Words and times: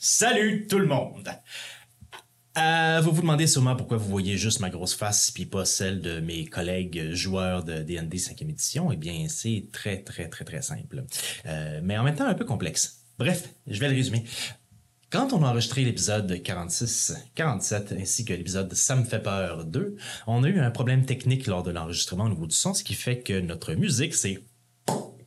Salut 0.00 0.68
tout 0.68 0.78
le 0.78 0.86
monde! 0.86 1.28
Euh, 2.56 3.00
vous 3.02 3.10
vous 3.10 3.22
demandez 3.22 3.48
sûrement 3.48 3.74
pourquoi 3.74 3.96
vous 3.96 4.08
voyez 4.08 4.36
juste 4.36 4.60
ma 4.60 4.70
grosse 4.70 4.94
face 4.94 5.32
puis 5.32 5.44
pas 5.44 5.64
celle 5.64 6.00
de 6.00 6.20
mes 6.20 6.46
collègues 6.46 7.14
joueurs 7.14 7.64
de 7.64 7.82
D&D 7.82 8.16
5e 8.16 8.48
édition. 8.48 8.92
Eh 8.92 8.96
bien, 8.96 9.26
c'est 9.28 9.66
très, 9.72 10.04
très, 10.04 10.28
très, 10.28 10.44
très 10.44 10.62
simple. 10.62 11.04
Euh, 11.46 11.80
mais 11.82 11.98
en 11.98 12.04
même 12.04 12.14
temps 12.14 12.26
un 12.26 12.34
peu 12.34 12.44
complexe. 12.44 13.06
Bref, 13.18 13.48
je 13.66 13.80
vais 13.80 13.88
le 13.88 13.96
résumer. 13.96 14.22
Quand 15.10 15.32
on 15.32 15.42
a 15.42 15.48
enregistré 15.48 15.82
l'épisode 15.82 16.44
46, 16.44 17.16
47 17.34 17.96
ainsi 17.98 18.24
que 18.24 18.34
l'épisode 18.34 18.72
Ça 18.74 18.94
me 18.94 19.02
fait 19.02 19.18
peur 19.18 19.64
2, 19.64 19.96
on 20.28 20.44
a 20.44 20.48
eu 20.48 20.60
un 20.60 20.70
problème 20.70 21.06
technique 21.06 21.48
lors 21.48 21.64
de 21.64 21.72
l'enregistrement 21.72 22.26
au 22.26 22.28
niveau 22.28 22.46
du 22.46 22.54
son, 22.54 22.72
ce 22.72 22.84
qui 22.84 22.94
fait 22.94 23.18
que 23.18 23.40
notre 23.40 23.74
musique 23.74 24.14
s'est 24.14 24.44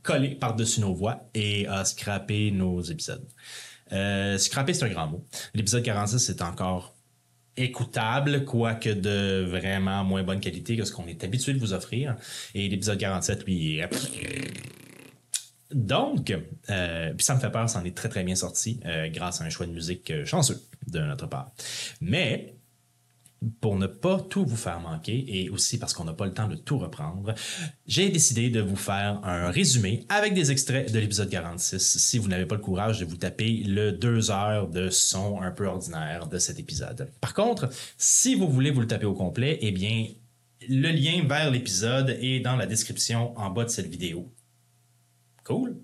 collée 0.02 0.36
par-dessus 0.36 0.80
nos 0.80 0.94
voix 0.94 1.30
et 1.34 1.68
a 1.68 1.84
scrappé 1.84 2.52
nos 2.52 2.82
épisodes. 2.82 3.28
Euh, 3.92 4.38
scraper, 4.38 4.74
c'est 4.74 4.86
un 4.86 4.90
grand 4.90 5.08
mot. 5.08 5.26
L'épisode 5.54 5.84
46 5.84 6.30
est 6.30 6.42
encore 6.42 6.96
écoutable, 7.58 8.46
quoique 8.46 8.90
de 8.90 9.44
vraiment 9.44 10.04
moins 10.04 10.24
bonne 10.24 10.40
qualité 10.40 10.78
que 10.78 10.86
ce 10.86 10.92
qu'on 10.92 11.08
est 11.08 11.24
habitué 11.24 11.54
de 11.54 11.60
vous 11.60 11.74
offrir. 11.74 12.16
Et 12.56 12.68
l'épisode 12.70 12.98
47, 12.98 13.46
lui, 13.46 13.80
est... 13.80 13.90
Donc, 15.74 16.34
euh, 16.70 17.14
ça 17.20 17.36
me 17.36 17.40
fait 17.40 17.50
peur, 17.50 17.70
ça 17.70 17.80
en 17.80 17.86
est 17.86 17.96
très 17.96 18.10
très 18.10 18.24
bien 18.24 18.36
sorti 18.36 18.80
euh, 18.86 19.08
grâce 19.10 19.42
à 19.42 19.46
un 19.46 19.50
choix 19.50 19.66
de 19.66 19.72
musique 19.72 20.12
euh, 20.12 20.26
chanceux 20.26 20.62
de 20.88 21.00
notre 21.00 21.28
part. 21.28 21.52
Mais 22.02 22.56
pour 23.60 23.76
ne 23.76 23.88
pas 23.88 24.20
tout 24.20 24.46
vous 24.46 24.56
faire 24.56 24.80
manquer 24.80 25.26
et 25.28 25.50
aussi 25.50 25.80
parce 25.80 25.94
qu'on 25.94 26.04
n'a 26.04 26.14
pas 26.14 26.26
le 26.26 26.34
temps 26.34 26.48
de 26.48 26.56
tout 26.56 26.78
reprendre, 26.78 27.34
j'ai 27.88 28.10
décidé 28.10 28.50
de 28.50 28.62
vous 28.62 28.76
faire 28.76 29.20
un 29.24 29.50
résumé 29.50 30.06
avec 30.10 30.34
des 30.34 30.52
extraits 30.52 30.92
de 30.92 31.00
l'épisode 31.00 31.30
46 31.30 31.98
si 31.98 32.20
vous 32.20 32.28
n'avez 32.28 32.46
pas 32.46 32.56
le 32.56 32.62
courage 32.62 33.00
de 33.00 33.06
vous 33.06 33.18
taper 33.18 33.64
le 33.66 33.92
deux 33.92 34.30
heures 34.30 34.68
de 34.68 34.90
son 34.90 35.42
un 35.42 35.52
peu 35.52 35.66
ordinaire 35.66 36.28
de 36.28 36.38
cet 36.38 36.60
épisode. 36.60 37.12
Par 37.20 37.34
contre, 37.34 37.70
si 37.98 38.36
vous 38.36 38.48
voulez 38.48 38.70
vous 38.70 38.82
le 38.82 38.88
taper 38.88 39.06
au 39.06 39.16
complet, 39.16 39.58
eh 39.62 39.72
bien, 39.72 40.08
le 40.70 40.90
lien 40.90 41.24
vers 41.28 41.50
l'épisode 41.50 42.10
est 42.22 42.42
dans 42.42 42.56
la 42.56 42.68
description 42.68 43.38
en 43.38 43.50
bas 43.50 43.66
de 43.66 43.70
cette 43.70 43.88
vidéo. 43.88 44.32
Cool? 45.44 45.76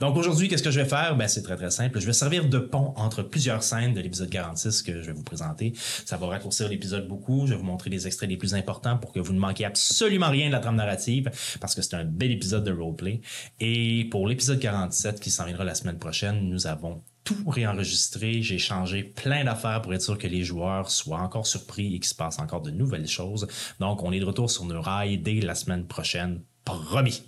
Donc 0.00 0.16
aujourd'hui, 0.16 0.48
qu'est-ce 0.48 0.62
que 0.62 0.70
je 0.70 0.80
vais 0.80 0.88
faire? 0.88 1.16
Ben, 1.16 1.28
c'est 1.28 1.42
très 1.42 1.56
très 1.56 1.70
simple. 1.70 2.00
Je 2.00 2.06
vais 2.06 2.12
servir 2.12 2.48
de 2.48 2.58
pont 2.58 2.92
entre 2.96 3.22
plusieurs 3.22 3.62
scènes 3.62 3.92
de 3.92 4.00
l'épisode 4.00 4.30
46 4.30 4.82
que 4.82 5.02
je 5.02 5.06
vais 5.06 5.12
vous 5.12 5.24
présenter. 5.24 5.72
Ça 6.04 6.16
va 6.16 6.26
raccourcir 6.28 6.68
l'épisode 6.68 7.08
beaucoup. 7.08 7.46
Je 7.46 7.52
vais 7.52 7.58
vous 7.58 7.64
montrer 7.64 7.90
les 7.90 8.06
extraits 8.06 8.28
les 8.28 8.36
plus 8.36 8.54
importants 8.54 8.98
pour 8.98 9.12
que 9.12 9.20
vous 9.20 9.32
ne 9.32 9.38
manquiez 9.38 9.64
absolument 9.64 10.28
rien 10.28 10.46
de 10.46 10.52
la 10.52 10.60
trame 10.60 10.76
narrative 10.76 11.30
parce 11.60 11.74
que 11.74 11.82
c'est 11.82 11.94
un 11.94 12.04
bel 12.04 12.30
épisode 12.30 12.64
de 12.64 12.72
roleplay. 12.72 13.20
Et 13.58 14.06
pour 14.10 14.28
l'épisode 14.28 14.60
47 14.60 15.20
qui 15.20 15.30
s'en 15.30 15.44
viendra 15.44 15.64
la 15.64 15.74
semaine 15.74 15.98
prochaine, 15.98 16.48
nous 16.48 16.66
avons 16.66 17.02
tout 17.24 17.48
réenregistré. 17.48 18.42
J'ai 18.42 18.58
changé 18.58 19.02
plein 19.02 19.44
d'affaires 19.44 19.82
pour 19.82 19.92
être 19.94 20.02
sûr 20.02 20.18
que 20.18 20.26
les 20.26 20.42
joueurs 20.42 20.90
soient 20.90 21.20
encore 21.20 21.46
surpris 21.46 21.94
et 21.94 21.98
qu'il 21.98 22.08
se 22.08 22.14
passe 22.14 22.38
encore 22.38 22.62
de 22.62 22.70
nouvelles 22.70 23.08
choses. 23.08 23.46
Donc, 23.78 24.02
on 24.02 24.12
est 24.12 24.20
de 24.20 24.24
retour 24.24 24.50
sur 24.50 24.64
nos 24.64 24.80
rails 24.80 25.18
dès 25.18 25.40
la 25.40 25.54
semaine 25.54 25.86
prochaine. 25.86 26.40
Promis. 26.64 27.22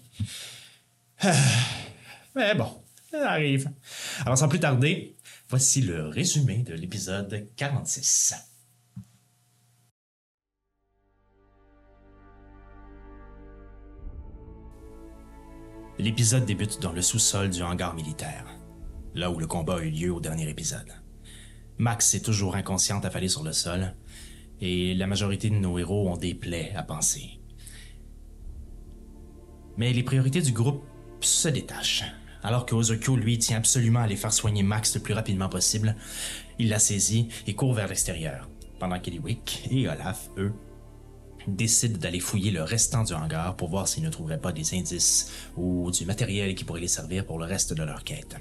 Mais 2.34 2.55
bon, 2.55 2.69
ça 3.11 3.31
arrive. 3.31 3.70
Alors 4.23 4.37
sans 4.37 4.48
plus 4.48 4.61
tarder, 4.61 5.17
voici 5.48 5.83
le 5.83 6.09
résumé 6.09 6.59
de 6.59 6.75
l'épisode 6.75 7.48
46. 7.56 8.34
L'épisode 15.98 16.45
débute 16.45 16.81
dans 16.81 16.93
le 16.93 17.03
sous-sol 17.03 17.50
du 17.50 17.62
hangar 17.62 17.95
militaire, 17.95 18.47
là 19.15 19.31
où 19.31 19.39
le 19.39 19.47
combat 19.47 19.77
a 19.77 19.81
eu 19.81 19.91
lieu 19.91 20.12
au 20.12 20.20
dernier 20.20 20.48
épisode. 20.48 20.91
Max 21.78 22.15
est 22.15 22.25
toujours 22.25 22.56
inconsciente 22.56 23.05
affalée 23.05 23.28
sur 23.28 23.45
le 23.45 23.53
sol, 23.53 23.95
et 24.61 24.95
la 24.95 25.06
majorité 25.06 25.50
de 25.50 25.55
nos 25.55 25.78
héros 25.78 26.09
ont 26.09 26.17
des 26.17 26.34
plaies 26.34 26.73
à 26.75 26.83
penser. 26.83 27.41
Mais 29.77 29.93
les 29.93 30.03
priorités 30.03 30.43
du 30.43 30.53
groupe 30.53 30.84
se 31.27 31.49
détache. 31.49 32.05
Alors 32.43 32.66
que 32.66 32.75
Ozokyo, 32.75 33.16
lui, 33.16 33.38
tient 33.38 33.59
absolument 33.59 34.00
à 34.00 34.06
les 34.06 34.16
faire 34.16 34.33
soigner 34.33 34.62
Max 34.62 34.94
le 34.94 35.00
plus 35.00 35.15
rapidement 35.15 35.49
possible, 35.49 35.94
il 36.59 36.69
la 36.69 36.78
saisit 36.78 37.28
et 37.47 37.55
court 37.55 37.75
vers 37.75 37.88
l'extérieur, 37.88 38.49
pendant 38.78 38.99
qu'Eliwick 38.99 39.69
et 39.71 39.88
Olaf, 39.88 40.28
eux, 40.38 40.53
décident 41.47 41.99
d'aller 41.99 42.21
fouiller 42.21 42.50
le 42.50 42.62
restant 42.62 43.05
du 43.05 43.15
hangar 43.15 43.56
pour 43.56 43.69
voir 43.69 43.88
s'ils 43.88 44.03
ne 44.03 44.11
trouveraient 44.11 44.41
pas 44.41 44.53
des 44.53 44.75
indices 44.75 45.31
ou 45.56 45.91
du 45.91 46.05
matériel 46.05 46.55
qui 46.55 46.65
pourrait 46.65 46.81
les 46.81 46.88
servir 46.88 47.27
pour 47.27 47.38
le 47.38 47.44
reste 47.44 47.75
de 47.75 47.82
leur 47.82 48.05
quête. 48.05 48.37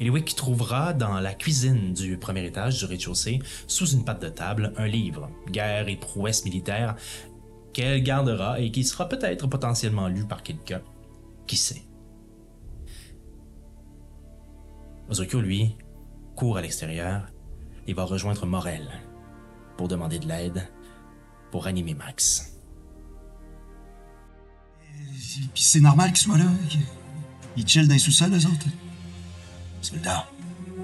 Eliwick 0.00 0.34
trouvera 0.34 0.92
dans 0.92 1.20
la 1.20 1.34
cuisine 1.34 1.94
du 1.94 2.16
premier 2.18 2.44
étage 2.44 2.78
du 2.78 2.84
rez-de-chaussée, 2.84 3.40
sous 3.66 3.86
une 3.86 4.04
patte 4.04 4.22
de 4.22 4.28
table, 4.28 4.72
un 4.76 4.86
livre, 4.86 5.30
Guerre 5.50 5.88
et 5.88 5.96
prouesses 5.96 6.44
militaires, 6.44 6.96
qu'elle 7.72 8.02
gardera 8.02 8.60
et 8.60 8.70
qui 8.70 8.84
sera 8.84 9.08
peut-être 9.08 9.46
potentiellement 9.46 10.08
lu 10.08 10.24
par 10.24 10.42
quelqu'un 10.42 10.82
qui 11.46 11.56
sait? 11.56 11.82
Ozokyo, 15.08 15.40
lui, 15.40 15.76
court 16.34 16.56
à 16.58 16.62
l'extérieur 16.62 17.26
et 17.86 17.94
va 17.94 18.04
rejoindre 18.04 18.44
Morel 18.46 18.88
pour 19.76 19.88
demander 19.88 20.18
de 20.18 20.26
l'aide 20.26 20.68
pour 21.52 21.66
animer 21.66 21.94
Max. 21.94 22.52
Puis 25.54 25.62
c'est 25.62 25.80
normal 25.80 26.08
qu'ils 26.08 26.18
soient 26.26 26.38
là. 26.38 26.46
Ils 27.56 27.66
chillent 27.66 27.86
dans 27.86 27.92
les 27.94 27.98
sous-sols, 27.98 28.32
eux 28.34 28.46
autres. 28.46 28.66
Soldat, 29.80 30.26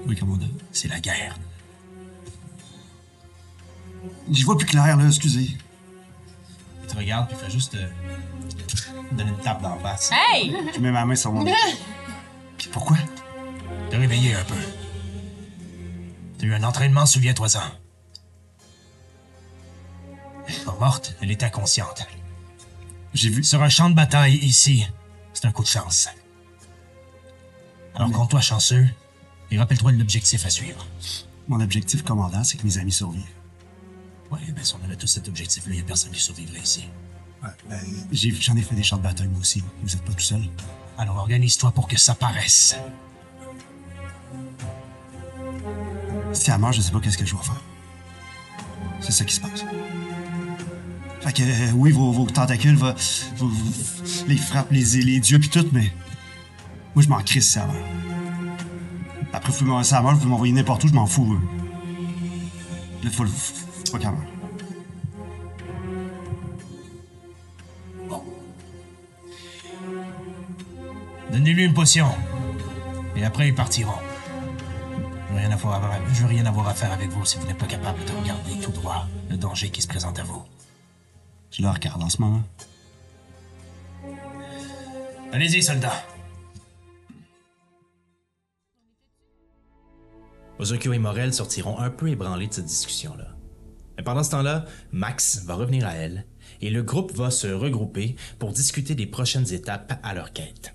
Oui, 0.07 0.15
commandant. 0.15 0.47
c'est 0.71 0.87
la 0.87 0.99
guerre. 0.99 1.37
J'y 4.31 4.43
vois 4.43 4.57
plus 4.57 4.65
clair, 4.67 4.95
là, 4.97 5.05
excusez. 5.07 5.57
Il 6.81 6.87
te 6.87 6.95
regarde 6.95 7.27
puis 7.27 7.37
il 7.39 7.45
fait 7.45 7.51
juste 7.51 7.75
euh, 7.75 7.89
donner 9.11 9.29
une 9.31 9.37
tape 9.37 9.61
d'en 9.61 9.77
face. 9.79 10.11
Hey! 10.11 10.55
Je 10.73 10.79
mets 10.79 10.91
ma 10.91 11.05
main 11.05 11.15
sur 11.15 11.31
mon. 11.31 11.45
Puis 12.57 12.67
pourquoi? 12.71 12.97
Te 13.89 13.95
réveiller 13.95 14.33
un 14.35 14.43
peu. 14.43 14.55
T'as 16.39 16.45
eu 16.45 16.53
un 16.53 16.63
entraînement, 16.63 17.05
souviens-toi-en. 17.05 17.61
Elle 20.47 20.55
est 20.55 20.65
pas 20.65 20.75
morte, 20.79 21.15
elle 21.21 21.31
est 21.31 21.43
inconsciente. 21.43 22.05
J'ai 23.13 23.29
vu. 23.29 23.43
Sur 23.43 23.61
un 23.63 23.69
champ 23.69 23.89
de 23.89 23.95
bataille 23.95 24.35
ici, 24.37 24.87
c'est 25.33 25.45
un 25.45 25.51
coup 25.51 25.61
de 25.63 25.67
chance. 25.67 26.09
Alors 27.95 28.09
Mais- 28.09 28.15
compte-toi 28.15 28.41
chanceux 28.41 28.87
et 29.51 29.57
rappelle-toi 29.57 29.91
de 29.91 29.97
l'objectif 29.97 30.45
à 30.45 30.49
suivre. 30.49 30.85
Mon 31.47 31.59
objectif, 31.61 32.03
commandant, 32.03 32.43
c'est 32.43 32.57
que 32.57 32.65
mes 32.65 32.77
amis 32.77 32.91
survivent. 32.91 33.23
Ouais, 34.31 34.39
ben 34.49 34.63
si 34.63 34.73
on 34.75 34.83
avait 34.83 34.95
tous 34.95 35.07
cet 35.07 35.27
objectif-là, 35.27 35.75
il 35.75 35.81
a 35.81 35.83
personne 35.83 36.11
qui 36.11 36.21
survivrait 36.21 36.59
ici. 36.59 36.85
Ouais, 37.43 37.49
j'ai- 38.11 38.31
j'en 38.31 38.55
ai, 38.55 38.61
fait 38.61 38.75
des 38.75 38.83
champs 38.83 38.97
de 38.97 39.03
bataille, 39.03 39.27
moi 39.27 39.39
aussi. 39.41 39.63
Vous 39.83 39.93
êtes 39.93 40.01
pas 40.03 40.13
tout 40.13 40.19
seul. 40.21 40.41
Alors 40.97 41.17
organise-toi 41.17 41.71
pour 41.71 41.87
que 41.87 41.97
ça 41.97 42.15
paraisse. 42.15 42.75
Si 46.33 46.49
elle 46.51 46.59
meurt, 46.59 46.73
je 46.73 46.81
sais 46.81 46.91
pas 46.91 46.99
qu'est-ce 46.99 47.17
que 47.17 47.25
je 47.25 47.31
dois 47.33 47.43
faire. 47.43 47.61
C'est 49.01 49.11
ça 49.11 49.25
qui 49.25 49.35
se 49.35 49.41
passe. 49.41 49.65
Fait 51.21 51.33
que, 51.33 51.43
euh, 51.43 51.71
oui, 51.73 51.91
vos, 51.91 52.11
vos 52.11 52.25
tentacules, 52.25 52.75
va, 52.75 52.95
vos- 53.37 53.47
vos- 53.47 54.25
les 54.27 54.37
frappent, 54.37 54.71
les, 54.71 54.83
les 55.01 55.19
dieux 55.19 55.39
pis 55.39 55.49
tout, 55.49 55.67
mais. 55.71 55.91
Moi, 56.95 57.03
je 57.03 57.09
m'en 57.09 57.21
crisse 57.21 57.57
elle 57.57 57.63
meurt. 57.67 57.75
Après, 59.33 59.51
vous 59.51 59.57
pouvez 59.57 59.69
m'envoyer 59.69 59.87
ça 59.89 59.97
à 59.97 60.01
mort, 60.01 60.13
vous 60.13 60.19
pouvez 60.19 60.29
m'envoyer 60.29 60.53
n'importe 60.53 60.83
où, 60.83 60.87
je 60.87 60.93
m'en 60.93 61.07
fous. 61.07 61.33
euh. 61.33 61.39
Là, 63.03 63.09
faut, 63.11 63.25
faut, 63.25 63.53
faut 63.91 63.97
Donnez-lui 71.33 71.65
une 71.65 71.73
potion. 71.73 72.05
Et 73.15 73.25
après, 73.25 73.47
ils 73.47 73.55
partiront. 73.55 73.97
Je 75.27 75.33
veux 75.33 75.39
rien 75.39 75.49
avoir 75.49 75.83
à, 75.83 75.97
veux 75.97 76.27
rien 76.27 76.45
avoir 76.45 76.67
à 76.67 76.75
faire 76.75 76.91
avec 76.91 77.09
vous 77.09 77.25
si 77.25 77.39
vous 77.39 77.47
n'êtes 77.47 77.57
pas 77.57 77.65
capable 77.65 78.05
de 78.05 78.11
regarder 78.11 78.59
tout 78.61 78.71
droit 78.71 79.07
le 79.31 79.37
danger 79.37 79.71
qui 79.71 79.81
se 79.81 79.87
présente 79.87 80.19
à 80.19 80.23
vous. 80.23 80.43
Je 81.49 81.63
le 81.63 81.69
regarde 81.69 82.03
en 82.03 82.09
ce 82.09 82.21
moment? 82.21 82.43
Allez-y, 85.31 85.63
soldats. 85.63 86.05
Ozokyo 90.59 90.93
et 90.93 90.99
Morel 90.99 91.33
sortiront 91.33 91.79
un 91.79 91.89
peu 91.89 92.09
ébranlés 92.09 92.45
de 92.45 92.53
cette 92.53 92.65
discussion-là. 92.65 93.29
Mais 93.97 94.03
pendant 94.03 94.21
ce 94.21 94.29
temps-là, 94.29 94.65
Max 94.91 95.43
va 95.45 95.55
revenir 95.55 95.87
à 95.87 95.93
elle 95.93 96.27
et 96.61 96.69
le 96.69 96.83
groupe 96.83 97.11
va 97.11 97.31
se 97.31 97.47
regrouper 97.47 98.17
pour 98.37 98.51
discuter 98.51 98.93
des 98.93 99.07
prochaines 99.07 99.51
étapes 99.51 99.99
à 100.03 100.13
leur 100.13 100.31
quête. 100.31 100.72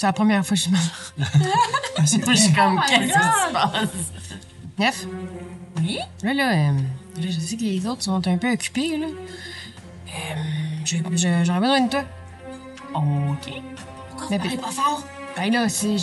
C'est 0.00 0.06
la 0.06 0.14
première 0.14 0.46
fois 0.46 0.56
que 0.56 0.62
je 0.62 0.70
me. 0.70 0.76
je 1.98 2.06
suis 2.34 2.52
comme, 2.54 2.80
qu'est-ce 2.88 3.02
qui 3.02 3.08
se 3.12 3.52
passe? 3.52 4.12
Nef? 4.78 5.06
Oui? 5.76 5.98
Là, 6.22 6.32
là, 6.32 6.52
euh, 6.52 6.72
là, 6.72 7.26
je 7.28 7.38
sais 7.38 7.54
que 7.58 7.64
les 7.64 7.86
autres 7.86 8.02
sont 8.04 8.26
un 8.26 8.38
peu 8.38 8.50
occupés, 8.50 8.96
là. 8.96 9.08
Euh, 9.08 10.10
je- 10.86 10.96
je- 10.96 11.44
J'aurais 11.44 11.60
besoin 11.60 11.80
de 11.82 11.90
toi. 11.90 12.04
OK. 12.94 13.52
Pourquoi 14.08 14.26
Mais 14.30 14.38
vous 14.38 14.42
parlez 14.44 14.56
pas 14.56 14.70
fort? 14.70 15.02
Ben 15.36 15.52
là, 15.52 15.68
c'est. 15.68 15.96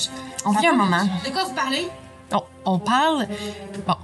On 0.45 0.51
vit 0.51 0.67
un 0.67 0.75
moment. 0.75 1.03
De 1.25 1.31
quoi 1.31 1.45
vous 1.45 1.55
parlez? 1.55 1.87
On, 2.31 2.43
on 2.65 2.77
parle. 2.77 3.27
Bon, 3.87 3.95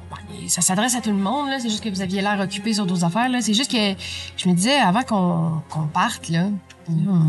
ça 0.48 0.62
s'adresse 0.62 0.96
à 0.96 1.02
tout 1.02 1.12
le 1.12 1.18
monde, 1.18 1.50
là. 1.52 1.60
C'est 1.60 1.70
juste 1.70 1.84
que 1.84 1.90
vous 1.90 2.02
aviez 2.02 2.24
l'air 2.24 2.40
occupé 2.40 2.74
sur 2.74 2.88
d'autres 2.88 3.04
affaires, 3.06 3.30
là. 3.30 3.42
C'est 3.42 3.54
juste 3.54 3.70
que 3.72 3.94
je 4.38 4.50
me 4.50 4.56
disais, 4.56 4.80
avant 4.80 5.04
qu'on 5.04 5.88
parte, 5.94 6.30
là, 6.30 6.46
on, 6.90 7.28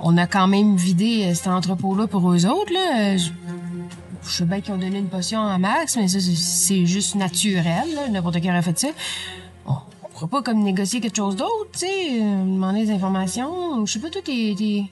on 0.00 0.16
a 0.16 0.26
quand 0.26 0.46
même 0.46 0.76
vidé 0.76 1.24
euh, 1.26 1.34
cet 1.34 1.48
entrepôt-là 1.48 2.06
pour 2.06 2.30
eux 2.32 2.46
autres, 2.46 2.72
là. 2.72 3.14
Euh, 3.14 3.18
Je, 3.18 3.30
je 4.26 4.30
sais 4.30 4.44
bien 4.44 4.60
qu'ils 4.60 4.72
ont 4.74 4.78
donné 4.78 4.98
une 4.98 5.08
potion 5.08 5.40
à 5.42 5.58
Max, 5.58 5.96
mais 5.96 6.08
ça, 6.08 6.18
c'est- 6.20 6.86
juste 6.86 7.14
naturel, 7.14 7.94
là. 7.94 8.08
N'importe 8.08 8.40
qui 8.40 8.48
aurait 8.48 8.62
fait 8.62 8.78
ça. 8.78 8.88
On, 9.66 9.72
on 10.02 10.08
pourrait 10.08 10.28
pas 10.28 10.42
comme 10.42 10.62
négocier 10.62 11.00
quelque 11.00 11.16
chose 11.16 11.36
d'autre, 11.36 11.68
tu 11.72 11.80
sais, 11.80 12.20
euh, 12.22 12.44
demander 12.44 12.86
des 12.86 12.92
informations. 12.92 13.84
Je 13.86 13.92
sais 13.92 13.98
pas, 13.98 14.10
toi, 14.10 14.20
t'es. 14.24 14.54
t'es- 14.56 14.84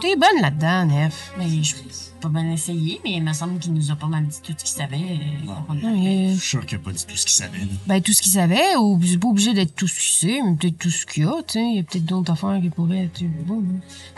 T'es 0.00 0.16
bonne 0.16 0.40
là-dedans, 0.40 0.86
Nef. 0.86 1.32
Mais 1.38 1.48
je 1.48 1.74
pas 2.22 2.28
bien 2.28 2.50
essayer, 2.52 3.00
mais 3.04 3.12
il 3.12 3.22
me 3.22 3.32
semble 3.32 3.58
qu'il 3.58 3.72
nous 3.74 3.90
a 3.90 3.96
pas 3.96 4.06
mal 4.06 4.26
dit 4.26 4.40
tout 4.42 4.52
ce 4.56 4.64
qu'il 4.64 4.74
savait. 4.74 4.96
euh, 4.96 6.34
Je 6.34 6.38
suis 6.38 6.40
sûr 6.40 6.64
qu'il 6.66 6.78
a 6.78 6.80
pas 6.80 6.92
dit 6.92 7.04
tout 7.06 7.16
ce 7.16 7.26
qu'il 7.26 7.34
savait. 7.34 7.58
là. 7.58 7.64
Ben, 7.86 8.00
tout 8.00 8.12
ce 8.12 8.22
qu'il 8.22 8.32
savait, 8.32 8.76
ou 8.76 8.98
c'est 9.04 9.18
pas 9.18 9.28
obligé 9.28 9.52
d'être 9.54 9.74
tout 9.74 9.86
ce 9.88 9.94
qu'il 10.00 10.30
sait, 10.30 10.40
mais 10.44 10.54
peut-être 10.56 10.78
tout 10.78 10.90
ce 10.90 11.04
qu'il 11.06 11.24
y 11.24 11.26
a, 11.26 11.42
tu 11.42 11.54
sais. 11.54 11.62
Il 11.62 11.76
y 11.76 11.80
a 11.80 11.82
peut-être 11.82 12.04
d'autres 12.06 12.32
affaires 12.32 12.58
qui 12.60 12.70
pourraient 12.70 13.04
être. 13.04 13.22
Bon, 13.46 13.62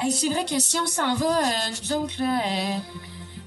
Hey, 0.01 0.13
c'est 0.13 0.29
vrai 0.29 0.45
que 0.45 0.59
si 0.59 0.79
on 0.79 0.87
s'en 0.87 1.15
va, 1.15 1.27
euh, 1.27 1.71
nous 1.83 1.93
autres, 1.97 2.15
là, 2.21 2.41
euh, 2.47 2.77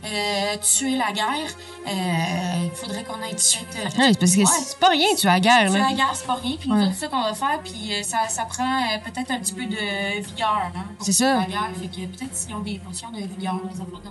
euh, 0.06 0.57
tuer 0.62 0.95
la 0.95 1.12
guerre, 1.12 1.51
il 1.88 2.69
faudrait 2.75 3.04
qu'on 3.04 3.15
aille 3.21 3.31
tout 3.31 3.36
de 3.36 3.39
suite. 3.42 3.68
euh, 3.77 3.83
Ouais, 4.00 4.09
c'est 4.13 4.19
parce 4.19 4.36
que 4.36 4.39
Ouais. 4.39 4.45
c'est 4.65 4.80
pas 4.80 4.89
rien, 4.89 5.07
tu 5.18 5.27
as 5.27 5.33
la 5.33 5.39
guerre, 5.39 5.69
Tuer 5.71 5.80
là. 5.80 5.89
la 5.89 5.95
guerre, 5.95 6.12
c'est 6.13 6.27
pas 6.27 6.36
rien, 6.36 6.56
puis 6.59 6.71
Ouais. 6.71 6.77
nous 6.77 6.83
autres, 6.83 6.94
c'est 6.94 7.00
ça 7.06 7.07
qu'on 7.07 7.21
va 7.24 7.33
faire, 7.33 7.59
puis 7.63 7.92
euh, 7.94 8.04
ça, 8.04 8.19
ça 8.30 8.45
prend 8.45 8.63
euh, 8.83 8.98
peut-être 9.04 9.31
un 9.31 9.39
petit 9.39 9.54
peu 9.54 9.65
de 9.65 10.21
vigueur, 10.21 10.71
hein, 10.75 10.86
C'est 11.00 11.06
tuer 11.06 11.13
ça. 11.13 11.38
La 11.39 11.45
guerre, 11.45 11.69
fait 11.80 11.88
que 11.88 12.06
peut-être 12.07 12.36
s'ils 12.36 12.54
ont 12.56 12.59
des 12.59 12.80
potions 12.80 13.12
de 13.12 13.18
vigueur, 13.19 13.59
les 13.65 13.81
affaires 13.81 13.86
de 14.04 14.09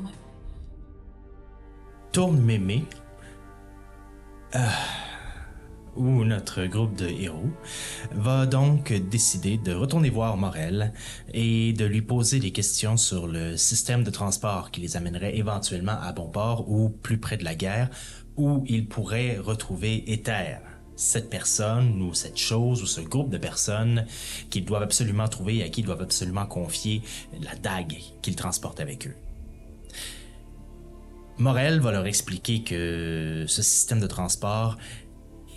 même. 2.17 2.27
Tourne 2.27 2.41
Mémé, 2.41 2.85
euh, 4.55 4.59
où 5.97 6.25
notre 6.25 6.65
groupe 6.65 6.97
de 6.97 7.09
héros 7.09 7.51
va 8.13 8.47
donc 8.47 8.91
décider 8.93 9.59
de 9.59 9.75
retourner 9.75 10.09
voir 10.09 10.39
Morel 10.39 10.95
et 11.35 11.75
de 11.75 11.85
lui 11.85 12.01
poser 12.01 12.39
des 12.39 12.53
questions 12.53 12.97
sur 12.97 13.27
le 13.27 13.59
système 13.59 14.03
de 14.03 14.11
transport 14.11 14.71
qui 14.71 14.81
les 14.81 14.97
amènerait 14.97 15.37
éventuellement 15.37 16.01
à 16.01 16.13
bon 16.13 16.29
port 16.29 16.71
ou 16.71 16.89
plus 16.89 17.19
près 17.19 17.37
de 17.37 17.45
la 17.45 17.55
guerre, 17.55 17.91
où 18.37 18.65
ils 18.67 18.89
pourraient 18.89 19.37
retrouver 19.37 20.11
Éther. 20.11 20.61
Cette 20.97 21.29
personne 21.29 22.01
ou 22.01 22.15
cette 22.15 22.39
chose 22.39 22.83
ou 22.83 22.87
ce 22.87 23.03
groupe 23.03 23.29
de 23.29 23.37
personnes 23.37 24.07
qu'ils 24.49 24.65
doivent 24.65 24.85
absolument 24.85 25.29
trouver 25.29 25.57
et 25.57 25.65
à 25.65 25.69
qui 25.69 25.83
ils 25.83 25.85
doivent 25.85 26.01
absolument 26.01 26.47
confier 26.47 27.03
la 27.43 27.55
dague 27.57 27.99
qu'ils 28.23 28.37
transportent 28.37 28.81
avec 28.81 29.07
eux. 29.07 29.26
Morel 31.39 31.81
va 31.81 31.93
leur 31.93 32.07
expliquer 32.07 32.63
que 32.63 33.45
ce 33.47 33.63
système 33.63 34.01
de 34.01 34.07
transport 34.07 34.79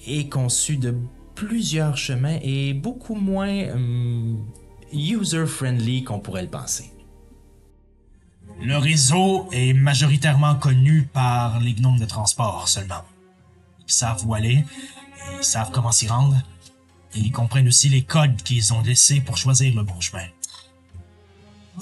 est 0.05 0.29
conçu 0.29 0.77
de 0.77 0.95
plusieurs 1.35 1.97
chemins 1.97 2.37
et 2.41 2.73
beaucoup 2.73 3.15
moins 3.15 3.69
hum, 3.71 4.45
user-friendly 4.91 6.03
qu'on 6.03 6.19
pourrait 6.19 6.43
le 6.43 6.49
penser. 6.49 6.91
Le 8.61 8.77
réseau 8.77 9.47
est 9.53 9.73
majoritairement 9.73 10.55
connu 10.55 11.03
par 11.13 11.61
les 11.61 11.73
gnomes 11.73 11.99
de 11.99 12.05
transport 12.05 12.67
seulement. 12.67 13.05
Ils 13.87 13.93
savent 13.93 14.25
où 14.25 14.33
aller, 14.33 14.65
ils 15.37 15.43
savent 15.43 15.71
comment 15.71 15.93
s'y 15.93 16.07
rendre, 16.07 16.35
et 17.15 17.19
ils 17.19 17.31
comprennent 17.31 17.67
aussi 17.69 17.87
les 17.87 18.03
codes 18.03 18.35
qu'ils 18.43 18.73
ont 18.73 18.81
laissés 18.81 19.21
pour 19.21 19.37
choisir 19.37 19.73
le 19.75 19.83
bon 19.83 19.99
chemin. 20.01 20.27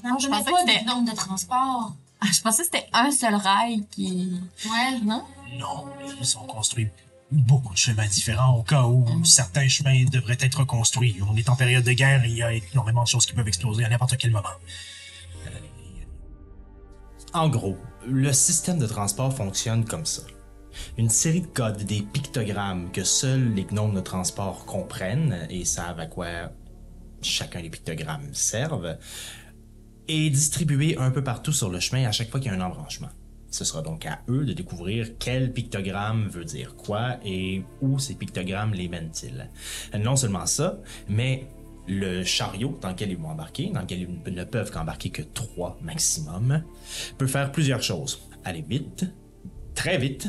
Non, 0.04 0.20
je 0.20 0.28
pensais 0.28 0.52
pas 0.52 0.64
que 0.64 0.80
des 0.80 0.86
nombre 0.86 1.10
de 1.10 1.16
transport. 1.16 1.96
Ah, 2.22 2.28
je 2.32 2.42
pensais 2.42 2.64
que 2.64 2.70
c'était 2.74 2.90
un 2.94 3.12
seul 3.12 3.36
rail 3.36 3.86
qui. 3.92 4.32
Ouais, 4.66 5.00
non? 5.04 5.24
Non, 5.60 5.86
ils 6.20 6.38
ont 6.38 6.46
construit 6.46 6.90
beaucoup 7.32 7.74
de 7.74 7.78
chemins 7.78 8.08
différents 8.08 8.56
au 8.56 8.64
cas 8.64 8.84
où 8.84 9.06
certains 9.24 9.68
chemins 9.68 10.04
devraient 10.06 10.38
être 10.40 10.64
construits. 10.64 11.18
On 11.30 11.36
est 11.36 11.50
en 11.50 11.56
période 11.56 11.84
de 11.84 11.92
guerre 11.92 12.24
et 12.24 12.30
il 12.30 12.38
y 12.38 12.44
a 12.44 12.54
énormément 12.54 13.04
de 13.04 13.08
choses 13.08 13.26
qui 13.26 13.34
peuvent 13.34 13.48
exploser 13.48 13.84
à 13.84 13.90
n'importe 13.90 14.18
quel 14.18 14.32
moment. 14.32 14.50
En 17.34 17.50
gros, 17.50 17.78
le 18.08 18.32
système 18.34 18.80
de 18.80 18.88
transport 18.88 19.36
fonctionne 19.36 19.86
comme 19.86 20.06
ça. 20.06 20.24
Une 20.98 21.10
série 21.10 21.42
de 21.42 21.48
codes, 21.48 21.84
des 21.84 22.02
pictogrammes 22.02 22.92
que 22.92 23.04
seuls 23.04 23.54
les 23.54 23.66
gnomes 23.66 23.96
de 23.96 24.02
transport 24.02 24.66
comprennent 24.66 25.48
et 25.50 25.66
savent 25.66 26.00
à 26.00 26.06
quoi 26.06 26.52
chacun 27.22 27.62
des 27.62 27.70
pictogrammes 27.70 28.34
servent, 28.34 28.98
est 30.08 30.30
distribué 30.30 30.98
un 30.98 31.12
peu 31.12 31.24
partout 31.24 31.54
sur 31.54 31.70
le 31.70 31.80
chemin 31.80 32.08
à 32.08 32.12
chaque 32.12 32.30
fois 32.30 32.40
qu'il 32.40 32.52
y 32.52 32.56
a 32.56 32.58
un 32.58 32.62
embranchement. 32.62 33.10
Ce 33.50 33.64
sera 33.64 33.82
donc 33.82 34.06
à 34.06 34.20
eux 34.30 34.46
de 34.46 34.54
découvrir 34.54 35.18
quel 35.20 35.54
pictogramme 35.54 36.28
veut 36.28 36.44
dire 36.44 36.76
quoi 36.76 37.18
et 37.24 37.64
où 37.82 37.98
ces 37.98 38.16
pictogrammes 38.16 38.74
les 38.74 38.90
mènent-ils. 38.90 39.50
Non 39.98 40.16
seulement 40.16 40.46
ça, 40.46 40.80
mais 41.08 41.48
le 41.88 42.24
chariot 42.24 42.78
dans 42.82 42.90
lequel 42.90 43.12
ils 43.12 43.18
vont 43.18 43.30
embarquer, 43.30 43.70
dans 43.70 43.82
lequel 43.82 44.02
ils 44.26 44.34
ne 44.34 44.44
peuvent 44.44 44.72
qu'embarquer 44.72 45.10
que 45.10 45.22
trois 45.22 45.78
maximum, 45.82 46.64
peut 47.18 47.28
faire 47.28 47.52
plusieurs 47.52 47.82
choses. 47.82 48.20
Aller 48.44 48.66
vite, 48.68 49.06
très 49.74 49.98
vite, 49.98 50.28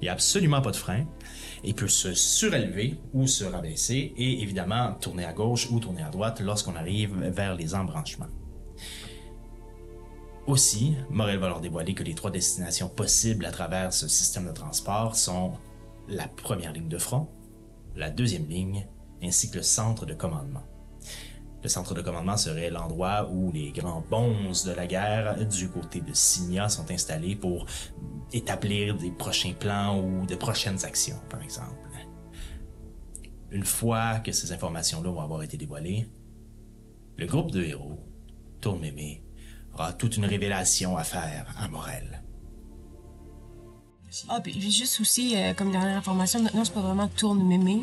il 0.00 0.04
n'y 0.04 0.08
a 0.08 0.12
absolument 0.12 0.60
pas 0.60 0.70
de 0.70 0.76
frein, 0.76 1.06
et 1.64 1.74
peut 1.74 1.88
se 1.88 2.14
surélever 2.14 2.98
ou 3.12 3.26
se 3.26 3.44
rabaisser, 3.44 4.12
et 4.16 4.42
évidemment 4.42 4.94
tourner 4.94 5.24
à 5.24 5.32
gauche 5.32 5.68
ou 5.70 5.80
tourner 5.80 6.02
à 6.02 6.10
droite 6.10 6.40
lorsqu'on 6.40 6.76
arrive 6.76 7.14
vers 7.18 7.54
les 7.54 7.74
embranchements. 7.74 8.28
Aussi, 10.50 10.96
Morel 11.10 11.38
va 11.38 11.46
leur 11.46 11.60
dévoiler 11.60 11.94
que 11.94 12.02
les 12.02 12.16
trois 12.16 12.32
destinations 12.32 12.88
possibles 12.88 13.46
à 13.46 13.52
travers 13.52 13.92
ce 13.92 14.08
système 14.08 14.48
de 14.48 14.52
transport 14.52 15.14
sont 15.14 15.52
la 16.08 16.26
première 16.26 16.72
ligne 16.72 16.88
de 16.88 16.98
front, 16.98 17.28
la 17.94 18.10
deuxième 18.10 18.48
ligne, 18.48 18.88
ainsi 19.22 19.48
que 19.48 19.58
le 19.58 19.62
centre 19.62 20.06
de 20.06 20.14
commandement. 20.14 20.64
Le 21.62 21.68
centre 21.68 21.94
de 21.94 22.02
commandement 22.02 22.36
serait 22.36 22.68
l'endroit 22.68 23.30
où 23.30 23.52
les 23.52 23.70
grands 23.70 24.02
bons 24.10 24.64
de 24.66 24.72
la 24.72 24.88
guerre 24.88 25.46
du 25.46 25.68
côté 25.68 26.00
de 26.00 26.12
Signa 26.14 26.68
sont 26.68 26.90
installés 26.90 27.36
pour 27.36 27.66
établir 28.32 28.96
des 28.96 29.12
prochains 29.12 29.52
plans 29.52 30.00
ou 30.00 30.26
de 30.26 30.34
prochaines 30.34 30.84
actions, 30.84 31.20
par 31.28 31.44
exemple. 31.44 31.76
Une 33.52 33.64
fois 33.64 34.18
que 34.18 34.32
ces 34.32 34.50
informations-là 34.50 35.10
vont 35.10 35.20
avoir 35.20 35.44
été 35.44 35.56
dévoilées, 35.56 36.08
le 37.18 37.26
groupe 37.26 37.52
de 37.52 37.62
héros, 37.62 38.00
Tourmémé, 38.60 39.22
aura 39.74 39.92
toute 39.92 40.16
une 40.16 40.24
révélation 40.26 40.96
à 40.96 41.04
faire 41.04 41.46
à 41.62 41.68
Morel. 41.68 42.22
Ah, 44.28 44.40
puis 44.40 44.54
j'ai 44.60 44.70
juste 44.70 45.00
aussi, 45.00 45.34
euh, 45.36 45.54
comme 45.54 45.70
dernière 45.70 45.96
information, 45.96 46.40
non, 46.40 46.64
c'est 46.64 46.74
pas 46.74 46.80
vraiment 46.80 47.06
tourne 47.08 47.46
mémé. 47.46 47.82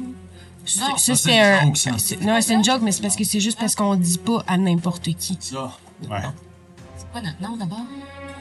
Ça, 0.66 0.90
Non, 0.90 0.98
ça, 0.98 1.16
c'est 1.16 1.40
un. 1.40 1.74
c'est- 1.76 2.22
Non, 2.22 2.42
c'est 2.42 2.54
une 2.54 2.64
joke, 2.64 2.82
mais 2.82 2.92
c'est 2.92 3.02
parce 3.02 3.16
que 3.16 3.24
c'est 3.24 3.40
juste 3.40 3.58
parce 3.58 3.76
qu'on 3.76 3.96
dit 3.96 4.18
pas 4.18 4.44
à 4.48 4.58
n'importe 4.58 5.04
qui. 5.16 5.38
Ça. 5.40 5.72
Ouais. 6.10 6.20
C'est 6.98 7.10
quoi 7.12 7.22
notre 7.22 7.42
nom 7.42 7.56
d'abord? 7.56 7.80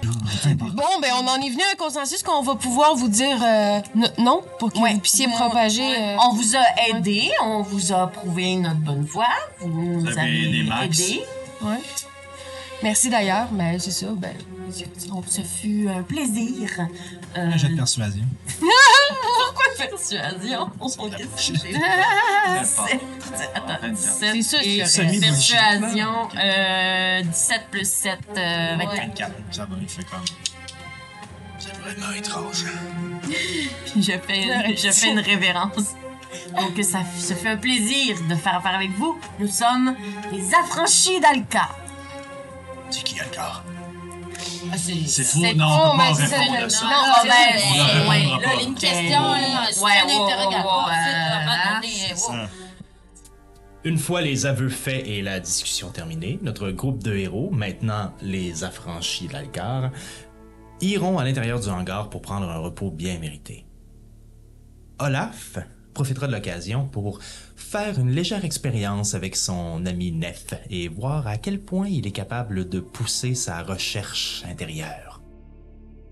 Bon, 0.03 1.01
ben, 1.01 1.11
on 1.23 1.27
en 1.29 1.37
est 1.41 1.49
venu 1.51 1.63
à 1.63 1.73
un 1.73 1.77
consensus 1.77 2.23
qu'on 2.25 2.43
va 2.43 2.55
pouvoir 2.57 2.95
vous 2.97 3.09
dire 3.09 3.39
euh, 3.43 3.81
n- 3.97 4.13
non 4.19 4.43
pour 4.59 4.73
que 4.73 4.79
vous 4.79 5.01
puissiez 5.01 5.27
propager. 5.29 5.83
euh, 5.83 6.17
On 6.29 6.35
vous 6.35 6.57
a 6.57 6.65
aidé, 6.91 7.31
on 7.43 7.63
vous 7.63 7.93
a 7.93 8.07
prouvé 8.09 8.57
notre 8.57 8.81
bonne 8.81 9.05
voie, 9.05 9.27
vous 9.61 9.69
nous 9.69 10.07
avez 10.09 10.21
avez 10.21 10.49
aidé 10.49 10.63
Max. 10.65 11.01
aidé. 11.01 11.23
ouais. 11.63 11.81
Merci 12.83 13.09
d'ailleurs, 13.11 13.49
mais 13.53 13.79
c'est 13.79 13.91
ça, 13.91 14.07
ben. 14.17 14.35
Ce 15.29 15.41
fut 15.43 15.89
un 15.89 16.03
plaisir. 16.03 16.69
Euh, 17.37 17.53
Un 17.53 17.57
jet 17.57 17.69
de 17.69 17.77
persuasion. 17.77 18.25
persuasion? 19.79 20.71
On 20.81 20.89
s'en 20.89 21.09
C'est 23.95 24.43
ça, 24.43 24.63
et 24.63 25.21
persuasion, 25.21 26.29
euh, 26.37 27.23
17 27.23 27.63
plus 27.71 27.89
7, 27.89 28.19
euh, 28.37 28.77
24. 28.79 28.97
24. 29.09 29.33
Ça 29.51 29.65
va, 29.65 29.77
il 29.81 29.89
fait 29.89 30.05
comme. 30.05 30.25
C'est 31.59 31.75
vraiment 31.77 32.13
étrange. 32.13 32.65
Je 33.97 34.13
fais, 34.13 34.43
une, 34.43 34.77
je 34.77 34.91
fais 34.91 35.11
une 35.11 35.21
révérence. 35.21 35.95
Donc, 36.55 36.85
ça, 36.85 36.99
ça 37.19 37.35
fait 37.35 37.49
un 37.49 37.57
plaisir 37.57 38.17
de 38.29 38.35
faire 38.35 38.57
affaire 38.57 38.75
avec 38.75 38.91
vous. 38.91 39.19
Nous 39.39 39.49
sommes 39.49 39.97
les 40.33 40.55
affranchis 40.55 41.19
d'Alka. 41.19 41.69
C'est 42.91 43.03
qui 43.03 43.21
encore? 43.21 43.63
c'est 44.77 44.95
C'est 45.07 45.23
c'est 45.25 45.55
Non, 45.55 45.67
on 45.67 45.91
peut 45.93 45.97
pas 45.99 46.13
répondre 46.13 46.65
à 46.65 46.69
ça. 46.69 46.85
Non, 46.85 46.91
Là, 48.41 48.63
une 48.63 48.75
question, 48.75 49.23
c'est 49.73 49.85
un 49.85 50.25
interrogatoire. 50.25 50.91
Une 53.85 53.99
fois 53.99 54.21
les 54.21 54.47
aveux 54.47 54.69
faits 54.69 55.07
et 55.07 55.23
la 55.23 55.39
discussion 55.39 55.91
terminée, 55.91 56.41
notre 56.43 56.71
groupe 56.71 57.03
de 57.05 57.15
héros, 57.15 57.51
maintenant 57.53 58.13
les 58.21 58.65
affranchis 58.65 59.29
d'Alcar, 59.29 59.91
iront 60.81 61.19
à 61.19 61.25
l'intérieur 61.25 61.61
du 61.61 61.69
hangar 61.69 62.11
pour 62.11 62.21
prendre 62.21 62.49
un 62.51 62.59
repos 62.59 62.91
bien 62.91 63.19
mérité. 63.19 63.65
Olaf 64.99 65.59
profitera 65.97 66.27
de 66.27 66.33
l'occasion 66.33 66.87
pour 66.87 67.21
faire 67.57 67.99
une 67.99 68.11
légère 68.11 68.45
expérience 68.45 69.15
avec 69.15 69.35
son 69.35 69.87
ami 69.87 70.13
Nef 70.13 70.53
et 70.69 70.89
voir 70.89 71.27
à 71.27 71.39
quel 71.39 71.59
point 71.59 71.89
il 71.89 72.07
est 72.07 72.13
capable 72.13 72.69
de 72.69 72.81
pousser 72.81 73.35
sa 73.35 73.63
recherche 73.63 74.45
intérieure. 74.47 75.23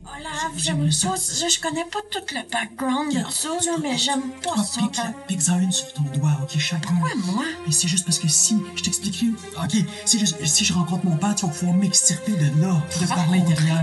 Olaf, 0.05 0.53
j'aime 0.57 0.91
ça. 0.91 1.15
Je, 1.17 1.61
connais 1.61 1.85
pas 1.93 1.99
tout 2.11 2.25
le 2.35 2.51
background 2.51 3.13
de 3.13 3.31
ça, 3.31 3.51
mais 3.83 3.99
j'aime 3.99 4.23
pas 4.43 4.63
ça. 4.63 4.81
Pique, 4.81 4.97
quand- 4.97 5.15
pique-en 5.29 5.61
une 5.61 5.73
sur 5.73 5.93
ton 5.93 6.03
doigt, 6.19 6.39
ok, 6.43 6.59
chacun. 6.59 6.95
Ouais, 7.03 7.11
moi? 7.27 7.45
Mais 7.67 7.73
c'est 7.73 7.89
juste 7.89 8.07
parce 8.07 8.19
que 8.19 8.29
si, 8.29 8.57
je 8.77 8.83
t'expliquerai, 8.83 9.27
ok, 9.63 9.85
si 10.07 10.19
je, 10.19 10.27
si 10.47 10.65
je 10.65 10.73
rencontre 10.73 11.05
mon 11.05 11.17
père, 11.17 11.35
tu 11.35 11.45
vas 11.45 11.53
pouvoir 11.53 11.77
m'extirper 11.77 12.33
de 12.33 12.61
là, 12.63 12.83
de 13.01 13.07
par 13.07 13.31
l'intérieur. 13.31 13.83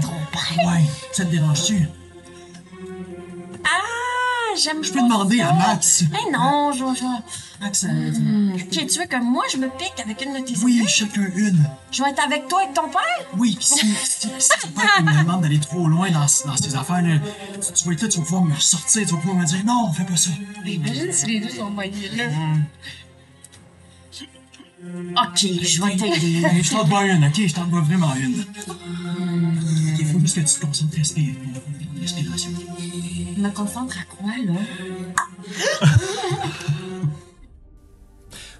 Ouais, 0.65 0.83
ça 1.11 1.25
te 1.25 1.29
dérange-tu? 1.31 1.87
J'aime 4.57 4.83
Je 4.83 4.91
peux 4.91 5.01
demander 5.01 5.41
à 5.41 5.53
Max. 5.53 6.03
Mais 6.11 6.31
non, 6.31 6.71
je 6.73 6.79
je- 6.79 7.61
Max, 7.63 7.83
euh, 7.85 8.53
Ok, 8.55 8.69
tu 8.87 8.99
veux 8.99 9.05
que 9.05 9.21
moi 9.23 9.43
je 9.51 9.57
me 9.57 9.67
pique 9.69 9.93
avec 10.03 10.21
une 10.25 10.33
de 10.33 10.39
tes 10.45 10.57
oui, 10.63 10.83
chacun 10.87 11.29
une. 11.35 11.63
Je 11.91 12.03
vais 12.03 12.09
être 12.09 12.23
avec 12.23 12.47
toi 12.47 12.63
et 12.63 12.73
ton 12.73 12.89
père? 12.89 13.27
Oui, 13.37 13.55
pis 13.59 13.65
si, 13.65 13.75
si, 13.85 14.27
si 14.39 14.49
ton 14.61 14.69
père 14.69 15.01
me 15.03 15.19
demande 15.23 15.41
d'aller 15.43 15.59
trop 15.59 15.87
loin 15.87 16.09
dans, 16.09 16.19
dans 16.21 16.57
ces 16.57 16.75
affaires, 16.75 17.01
là, 17.03 17.17
tu, 17.65 17.73
tu 17.73 17.85
vas 17.87 17.93
être 17.93 18.01
là, 18.01 18.07
tu 18.09 18.17
vas 18.17 18.23
pouvoir 18.25 18.43
me 18.43 18.55
ressortir, 18.55 19.05
tu 19.07 19.13
vas 19.13 19.19
pouvoir 19.19 19.37
me 19.37 19.45
dire 19.45 19.63
non, 19.65 19.91
fais 19.93 20.03
pas 20.03 20.15
ça. 20.17 20.31
Imagine 20.65 21.11
si 21.13 21.25
les 21.27 21.39
deux 21.39 21.49
sont 21.49 21.69
moyens 21.69 22.15
là. 22.15 22.23
Ok, 25.23 25.45
je 25.61 25.83
vais 25.83 25.95
t'aider. 25.95 26.43
Allez, 26.45 26.63
je 26.63 26.71
t'en 26.71 26.83
dois 26.83 27.05
une, 27.05 27.23
ok? 27.23 27.47
Je 27.47 27.53
t'en 27.53 27.65
dois 27.65 27.81
vraiment 27.81 28.13
une. 28.15 28.43
Il 29.99 30.05
faut 30.07 30.19
juste 30.19 30.35
que 30.35 30.39
tu 30.41 30.59
te 30.59 30.65
concentres, 30.65 30.97
respire. 30.97 31.35
Respiration. 32.01 32.49
Me 33.37 33.49
concentre 33.49 33.97
à 33.97 34.03
quoi, 34.03 34.31
là? 34.45 34.59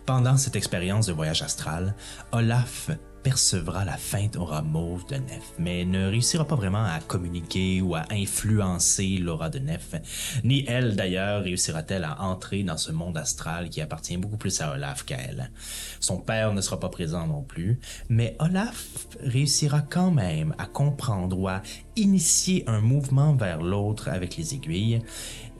Pendant 0.06 0.38
cette 0.38 0.56
expérience 0.56 1.06
de 1.08 1.13
voyage 1.13 1.42
astral, 1.42 1.96
Olaf 2.32 2.90
percevra 3.24 3.86
la 3.86 3.98
feinte 3.98 4.36
aura 4.36 4.62
mauve 4.62 5.06
de 5.08 5.16
Nef, 5.16 5.54
mais 5.60 5.86
ne 5.86 6.08
réussira 6.08 6.46
pas 6.46 6.56
vraiment 6.56 6.84
à 6.84 7.00
communiquer 7.00 7.82
ou 7.82 7.96
à 7.96 8.06
influencer 8.12 9.18
l'aura 9.18 9.50
de 9.50 9.60
Nef, 9.60 9.96
ni 10.44 10.66
elle 10.68 10.96
d'ailleurs 10.96 11.44
réussira-t-elle 11.44 12.04
à 12.04 12.22
entrer 12.22 12.63
dans 12.63 12.78
ce 12.78 12.92
monde 12.92 13.18
astral 13.18 13.70
qui 13.70 13.82
appartient 13.82 14.18
beaucoup 14.18 14.38
plus 14.38 14.62
à 14.62 14.72
Olaf 14.72 15.04
qu'à 15.06 15.18
elle. 15.18 15.51
Son 16.00 16.18
père 16.18 16.54
ne 16.54 16.62
sera 16.62 16.80
pas 16.80 16.90
présent 16.90 17.28
non 17.28 17.44
plus, 17.44 17.80
mais 18.10 18.36
Olaf 18.40 18.88
réussira 19.22 19.82
quand 19.82 20.12
même 20.12 20.56
à 20.58 20.66
comprendre 20.66 21.38
ou 21.40 21.48
à 21.48 21.62
initier 21.96 22.63
un 22.68 22.82
mouvement 22.82 23.34
vers 23.36 23.62
l'autre 23.62 24.10
avec 24.10 24.38
les 24.38 24.56
aiguilles, 24.56 25.01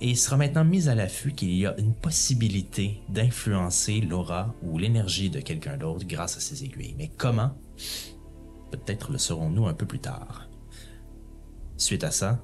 et 0.02 0.16
sera 0.16 0.36
maintenant 0.36 0.66
mis 0.66 0.90
à 0.90 0.96
l'affût 0.96 1.32
qu'il 1.32 1.56
y 1.56 1.68
a 1.68 1.78
une 1.78 1.94
possibilité 1.94 3.02
d'influencer 3.08 4.02
l'aura 4.02 4.54
ou 4.64 4.80
l'énergie 4.80 5.30
de 5.30 5.40
quelqu'un 5.40 5.78
d'autre 5.78 6.06
grâce 6.08 6.38
à 6.38 6.40
ces 6.40 6.64
aiguilles. 6.64 6.96
Mais 6.98 7.12
comment? 7.18 7.52
Peut-être 8.72 9.12
le 9.12 9.20
saurons-nous 9.20 9.68
un 9.68 9.76
peu 9.76 9.86
plus 9.86 10.00
tard. 10.00 10.50
Suite 11.78 12.04
à 12.04 12.10
ça, 12.10 12.44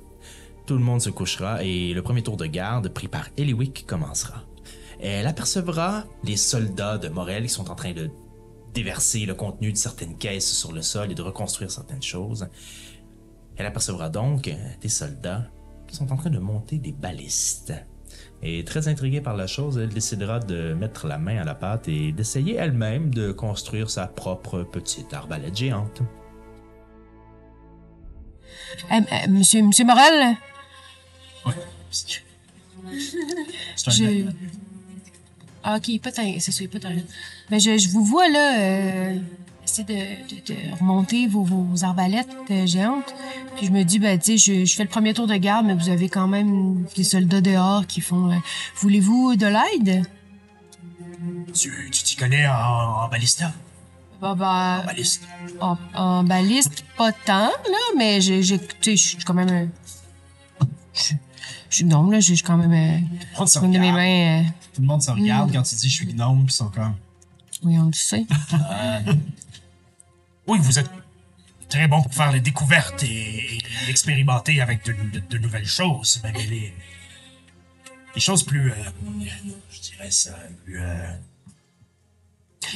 tout 0.67 0.75
le 0.75 0.83
monde 0.83 1.01
se 1.01 1.09
couchera 1.09 1.63
et 1.63 1.93
le 1.93 2.01
premier 2.03 2.21
tour 2.21 2.37
de 2.37 2.45
garde 2.45 2.89
pris 2.89 3.07
par 3.07 3.27
Eliwick 3.37 3.85
commencera. 3.87 4.43
Elle 4.99 5.25
apercevra 5.25 6.05
les 6.23 6.37
soldats 6.37 6.97
de 6.99 7.09
Morel 7.09 7.43
qui 7.43 7.49
sont 7.49 7.71
en 7.71 7.75
train 7.75 7.93
de 7.93 8.09
déverser 8.73 9.25
le 9.25 9.33
contenu 9.33 9.71
de 9.71 9.77
certaines 9.77 10.17
caisses 10.17 10.51
sur 10.53 10.71
le 10.71 10.83
sol 10.83 11.11
et 11.11 11.15
de 11.15 11.21
reconstruire 11.23 11.71
certaines 11.71 12.03
choses. 12.03 12.47
Elle 13.55 13.65
apercevra 13.65 14.09
donc 14.09 14.53
des 14.81 14.89
soldats 14.89 15.49
sont 15.95 16.11
en 16.11 16.17
train 16.17 16.29
de 16.29 16.39
monter 16.39 16.77
des 16.77 16.91
balistes. 16.91 17.73
Et 18.43 18.63
très 18.63 18.87
intriguée 18.87 19.21
par 19.21 19.35
la 19.35 19.47
chose, 19.47 19.77
elle 19.77 19.89
décidera 19.89 20.39
de 20.39 20.73
mettre 20.73 21.07
la 21.07 21.17
main 21.17 21.37
à 21.37 21.43
la 21.43 21.55
pâte 21.55 21.87
et 21.87 22.11
d'essayer 22.11 22.55
elle-même 22.55 23.13
de 23.13 23.31
construire 23.31 23.89
sa 23.89 24.07
propre 24.07 24.63
petite 24.63 25.13
arbalète 25.13 25.57
géante. 25.57 26.01
Euh, 28.91 28.95
euh, 28.95 29.29
monsieur, 29.29 29.63
monsieur 29.63 29.85
Morel, 29.85 30.37
Ouais. 31.45 31.53
C'est 33.75 33.87
un 33.87 33.91
je. 33.91 34.25
Ah, 35.63 35.77
ok, 35.77 36.01
tant. 36.01 36.11
C'est 36.39 36.67
tant. 36.67 36.89
Ben, 37.49 37.59
je, 37.59 37.77
je 37.77 37.89
vous 37.89 38.03
vois 38.03 38.29
là. 38.29 38.59
Euh, 38.59 39.19
de, 39.83 39.93
de, 39.93 40.53
de 40.53 40.79
remonter 40.79 41.27
vos, 41.27 41.43
vos 41.43 41.83
arbalètes 41.83 42.27
euh, 42.51 42.65
géantes. 42.65 43.13
Puis 43.55 43.67
je 43.67 43.71
me 43.71 43.83
dis, 43.83 43.99
ben, 43.99 44.17
tu 44.19 44.37
sais, 44.37 44.61
je, 44.61 44.65
je 44.65 44.75
fais 44.75 44.83
le 44.83 44.89
premier 44.89 45.13
tour 45.13 45.27
de 45.27 45.35
garde, 45.35 45.65
mais 45.65 45.73
vous 45.75 45.89
avez 45.89 46.09
quand 46.09 46.27
même 46.27 46.85
des 46.95 47.03
soldats 47.03 47.41
dehors 47.41 47.85
qui 47.87 48.01
font. 48.01 48.31
euh, 48.31 48.35
Voulez-vous 48.77 49.35
de 49.35 49.45
l'aide? 49.47 50.05
Tu 51.53 51.89
tu 51.91 52.03
t'y 52.03 52.15
connais 52.15 52.47
en, 52.47 52.53
en 52.53 53.07
balista? 53.09 53.51
Bah, 54.21 54.33
bah, 54.35 54.83
Baliste. 54.85 55.23
en, 55.61 55.77
en 55.93 56.23
baliste, 56.23 56.83
pas 56.97 57.11
tant, 57.11 57.47
là, 57.49 57.77
mais 57.97 58.19
j'ai, 58.19 58.41
j'ai- 58.41 58.57
tu 58.59 58.65
sais, 58.81 58.97
je 58.97 59.07
suis 59.09 59.17
quand 59.17 59.33
même. 59.35 59.49
euh, 59.49 59.65
Je 61.69 61.75
suis 61.75 61.85
gnome, 61.85 62.11
là, 62.11 62.19
je 62.19 62.33
suis 62.33 62.43
quand 62.43 62.57
même. 62.57 62.71
Tout 62.71 63.15
le 63.33 63.37
monde 63.39 63.47
se 63.49 63.59
une 63.59 63.71
de 63.71 63.77
mes 63.79 63.91
regarde. 63.91 63.97
mains. 63.97 64.43
Tout 64.73 64.81
le 64.81 64.87
monde 64.87 65.01
se 65.03 65.11
regarde 65.11 65.51
quand 65.53 65.61
tu 65.63 65.75
dis 65.75 65.89
je 65.89 65.93
suis 65.93 66.07
gnome, 66.13 66.45
pis 66.45 66.53
ils 66.53 66.55
sont 66.55 66.69
comme. 66.69 66.95
oui, 67.63 67.77
on 67.77 67.85
le 67.87 67.93
sait. 67.93 68.25
Oui, 70.47 70.59
vous 70.61 70.79
êtes 70.79 70.89
très 71.69 71.87
bon 71.87 72.01
pour 72.01 72.13
faire 72.13 72.31
les 72.31 72.39
découvertes 72.39 73.03
et, 73.03 73.57
et 73.57 73.61
expérimenter 73.89 74.61
avec 74.61 74.85
de, 74.85 74.93
de- 74.93 75.19
de 75.19 75.37
nouvelles 75.37 75.67
choses, 75.67 76.21
mais 76.23 76.31
les, 76.31 76.73
les 78.15 78.21
choses 78.21 78.43
plus, 78.43 78.71
euh, 78.71 78.75
je 79.69 79.79
dirais 79.81 80.11
ça, 80.11 80.31
plus 80.63 80.79
euh, 80.81 81.11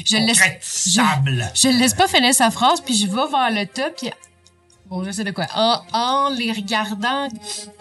Je 0.05 0.17
le 0.17 0.25
laisse. 0.25 0.37
concrètes, 0.39 0.63
stables. 0.63 1.51
Je 1.55 1.67
le 1.69 1.77
laisse 1.77 1.93
pas 1.93 2.07
finir 2.07 2.33
sa 2.33 2.51
phrase, 2.51 2.81
puis 2.81 2.95
je 2.95 3.07
vais 3.07 3.13
vers 3.31 3.49
le 3.51 3.65
top, 3.65 3.95
puis. 3.97 4.11
Bon, 4.87 5.05
je 5.05 5.11
sais 5.11 5.23
de 5.23 5.31
quoi. 5.31 5.47
En, 5.55 5.81
en 5.93 6.29
les 6.31 6.51
regardant 6.51 7.29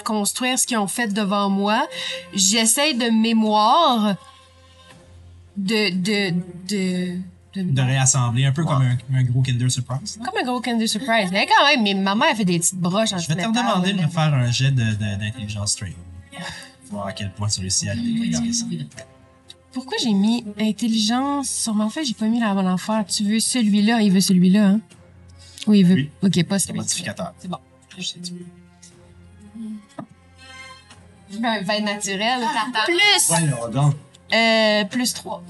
construire 0.05 0.57
ce 0.57 0.65
qu'ils 0.65 0.79
ont 0.79 0.87
fait 0.87 1.09
devant 1.09 1.51
moi, 1.51 1.89
j'essaie 2.33 2.95
de 2.95 3.11
mémoire 3.11 4.15
de. 5.57 5.91
de. 5.91 6.35
de. 6.69 7.19
De- 7.55 7.83
réassembler, 7.83 8.45
un 8.45 8.53
peu 8.53 8.65
comme 8.65 8.83
un, 8.83 8.97
un 9.15 9.23
gros 9.25 9.43
Kinder 9.43 9.69
Surprise. 9.71 10.19
comme 10.25 10.37
un 10.41 10.45
gros 10.45 10.61
Kinder 10.61 10.87
Surprise. 10.87 11.31
Mais 11.33 11.47
quand 11.47 11.67
même, 11.67 11.83
mais 11.83 11.95
ma 11.95 12.15
mère 12.15 12.37
fait 12.37 12.45
des 12.45 12.59
petites 12.59 12.77
broches 12.79 13.13
en 13.13 13.19
Je 13.19 13.29
vais 13.29 13.35
te 13.37 13.41
demander 13.49 13.93
de 13.93 14.03
me 14.03 14.09
faire 14.09 14.33
un 14.35 14.51
jet 14.51 14.71
d'intelligence 14.73 15.73
straight. 15.73 15.97
Voir 16.91 17.07
à 17.09 17.13
quel 17.13 17.33
point 17.33 17.49
tu 17.49 17.61
réussis 17.61 17.89
à 17.89 17.95
décrire 17.95 18.55
ça. 18.55 18.65
Pourquoi 19.73 19.97
j'ai 20.03 20.13
mis 20.13 20.45
intelligence? 20.59 21.49
Sur 21.49 21.75
mon 21.75 21.89
fait, 21.91 22.05
j'ai 22.05 22.15
pas 22.15 22.27
mis 22.27 22.41
la 22.41 22.53
bonne 22.55 22.67
affaire. 22.67 23.05
Tu 23.07 23.23
veux 23.25 23.39
celui-là, 23.39 24.01
il 24.03 24.11
veut 24.11 24.21
celui-là, 24.21 24.67
hein? 24.67 24.81
Oui, 25.69 25.81
il 25.81 25.87
veut. 25.87 25.95
Oui. 25.95 26.11
Ok, 26.23 26.43
pas 26.45 26.59
C'est 26.59 26.67
celui-là. 26.69 26.83
modificateur. 26.83 27.35
C'est 27.39 27.49
bon. 27.49 27.59
Je 27.97 28.03
sais 28.03 28.19
tu. 28.21 28.33
Mets 31.39 31.49
un 31.49 31.63
vin 31.63 31.81
naturel. 31.81 32.41
Plus! 32.87 33.31
Ouais, 33.31 33.71
donc. 33.73 33.95
Euh, 34.33 34.85
plus 34.87 35.15
3. 35.15 35.45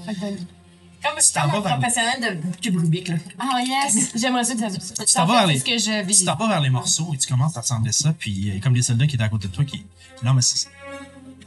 Comme 1.03 1.19
Si 1.19 1.33
t'en 1.33 1.47
vas 1.47 1.57
un 1.57 1.61
vers- 1.61 1.79
professionnel 1.79 2.21
de 2.43 2.57
cube 2.61 2.77
Rubik, 2.77 3.07
là. 3.07 3.15
Ah, 3.39 3.59
yes! 3.65 4.11
J'aimerais 4.15 4.43
ça 4.43 4.53
que 4.53 4.59
ça. 4.59 5.05
Tu 5.05 5.13
t'en 5.13 5.25
vas 5.25 5.33
vers 5.39 5.47
les- 5.47 5.59
ce 5.59 5.63
que 5.65 5.77
je 5.77 6.03
vis. 6.05 6.19
Tu 6.19 6.25
t'en 6.25 6.35
vas 6.35 6.47
vers 6.47 6.61
les 6.61 6.69
morceaux 6.69 7.11
et 7.13 7.17
tu 7.17 7.27
commences 7.27 7.57
à 7.57 7.61
ressembler 7.61 7.91
ça, 7.91 8.13
puis 8.13 8.51
a 8.55 8.59
comme 8.59 8.73
des 8.73 8.81
soldats 8.83 9.07
qui 9.07 9.15
étaient 9.15 9.23
à 9.23 9.29
côté 9.29 9.47
de 9.47 9.53
toi 9.53 9.65
qui. 9.65 9.85
Non, 10.23 10.33
mais 10.33 10.41
c'est. 10.41 10.67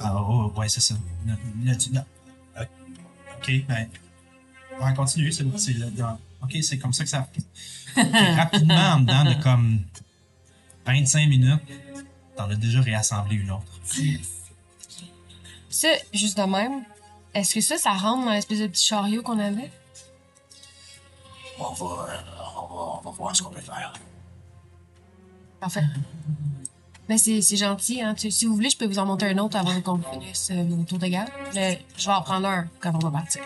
Ah, 0.01 0.15
oh, 0.17 0.53
ouais, 0.57 0.69
c'est 0.69 0.81
ça. 0.81 0.95
Là, 1.27 1.35
là, 1.65 1.77
tu- 1.77 1.93
là. 1.93 2.05
Euh, 2.59 2.65
Ok, 3.39 3.53
ben. 3.69 3.89
Ouais, 4.83 4.95
continue, 4.95 5.31
c'est 5.31 5.45
c'est 5.59 5.73
le- 5.75 5.91
dans- 5.91 6.19
Ok, 6.43 6.57
c'est 6.63 6.79
comme 6.79 6.93
ça 6.93 7.05
que 7.05 7.11
ça. 7.11 7.29
Ok, 7.97 8.05
rapidement, 8.37 8.75
en 8.95 9.01
dedans 9.01 9.25
de 9.25 9.35
comme 9.43 9.81
25 10.85 11.29
minutes, 11.29 11.61
t'en 12.37 12.51
as 12.51 12.57
déjà 12.57 12.81
réassemblé 12.81 13.37
une 13.37 13.51
autre. 13.53 13.81
Ça, 15.71 15.89
juste 16.13 16.37
de 16.39 16.43
même, 16.43 16.83
est-ce 17.35 17.55
que 17.55 17.61
ça, 17.61 17.77
ça 17.77 17.93
rentre 17.93 18.25
dans 18.27 18.33
l'espèce 18.33 18.61
de 18.61 18.67
petit 18.67 18.87
chariot 18.87 19.23
qu'on 19.23 19.39
avait? 19.39 19.71
On 21.59 21.73
va, 21.73 21.87
euh, 21.87 22.19
on 22.57 22.75
va, 22.75 22.83
on 22.99 23.01
va 23.01 23.11
voir 23.11 23.37
ce 23.37 23.43
qu'on 23.43 23.51
peut 23.51 23.61
faire. 23.61 23.93
Parfait. 25.61 25.85
Ben, 27.09 27.19
c'est 27.19 27.43
c'est 27.43 27.57
gentil, 27.57 28.01
hein. 28.01 28.15
Si 28.17 28.47
vous 28.47 28.55
voulez, 28.55 28.71
je 28.71 28.79
peux 28.79 28.87
vous 28.87 28.99
en 28.99 29.07
monter 29.07 29.27
un 29.27 29.39
autre 29.39 29.57
avant 29.57 29.81
qu'on 29.83 29.99
finisse 29.99 30.51
euh, 30.51 30.65
vos 30.65 30.83
tours 30.85 30.99
de 30.99 31.07
garde. 31.07 31.29
Mais 31.55 31.85
je 31.97 32.07
vais 32.07 32.15
en 32.15 32.23
prendre 32.23 32.49
un 32.49 32.67
quand 32.81 32.95
on 32.95 32.99
va 32.99 33.11
partir. 33.11 33.43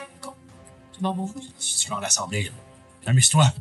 C'est 0.93 1.03
bon 1.03 1.15
pour 1.15 1.27
vous? 1.27 1.45
Si 1.59 1.79
tu 1.79 1.89
veux 1.91 1.97
en 1.97 2.03
assembler, 2.03 2.53
amuse-toi. 3.07 3.53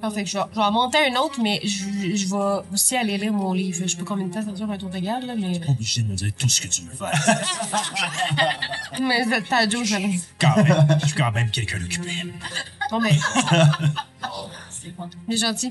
Parfait. 0.00 0.24
Je 0.24 0.38
vais, 0.38 0.44
je 0.50 0.56
vais 0.56 0.62
en 0.62 0.72
monter 0.72 0.98
un 0.98 1.16
autre, 1.16 1.40
mais 1.42 1.60
je, 1.64 2.14
je 2.14 2.26
vais 2.26 2.62
aussi 2.72 2.96
aller 2.96 3.18
lire 3.18 3.32
mon 3.32 3.52
livre. 3.52 3.78
Je 3.82 3.88
sais 3.88 3.96
pas 3.96 4.04
combien 4.04 4.26
de 4.26 4.32
temps 4.32 4.44
ça 4.44 4.52
dure 4.52 4.70
un 4.70 4.78
tour 4.78 4.90
de 4.90 4.98
garde, 4.98 5.24
là, 5.24 5.34
mais. 5.36 5.58
Pas 5.58 5.72
obligé 5.72 6.02
de 6.02 6.08
me 6.08 6.14
dire 6.14 6.32
tout 6.38 6.48
ce 6.48 6.60
que 6.60 6.68
tu 6.68 6.82
veux 6.82 6.94
faire. 6.94 7.12
Mais 9.00 9.24
c'est 9.24 9.42
ta 9.48 9.68
joke, 9.68 9.84
j'avais. 9.84 10.10
Quand 10.38 10.56
même, 10.56 10.98
je 11.00 11.06
suis 11.06 11.16
quand 11.16 11.32
même 11.32 11.50
quelqu'un 11.50 11.78
d'occupé. 11.78 12.10
Bon, 12.90 13.00
ben. 13.00 13.16
C'est 15.28 15.36
gentil. 15.36 15.70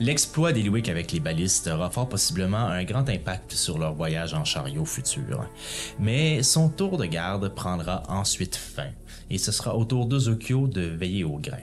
L'exploit 0.00 0.52
d'Eliwick 0.52 0.88
avec 0.88 1.12
les 1.12 1.20
balistes 1.20 1.68
aura 1.68 1.88
fort 1.90 2.08
possiblement 2.08 2.66
un 2.66 2.82
grand 2.82 3.08
impact 3.08 3.52
sur 3.52 3.78
leur 3.78 3.94
voyage 3.94 4.34
en 4.34 4.44
chariot 4.44 4.84
futur. 4.84 5.46
Mais 6.00 6.42
son 6.42 6.68
tour 6.68 6.98
de 6.98 7.04
garde 7.04 7.48
prendra 7.54 8.02
ensuite 8.08 8.56
fin, 8.56 8.90
et 9.30 9.38
ce 9.38 9.52
sera 9.52 9.76
au 9.76 9.84
tour 9.84 10.06
d'Ozokyo 10.06 10.66
de 10.66 10.82
veiller 10.82 11.24
au 11.24 11.38
grain. 11.38 11.58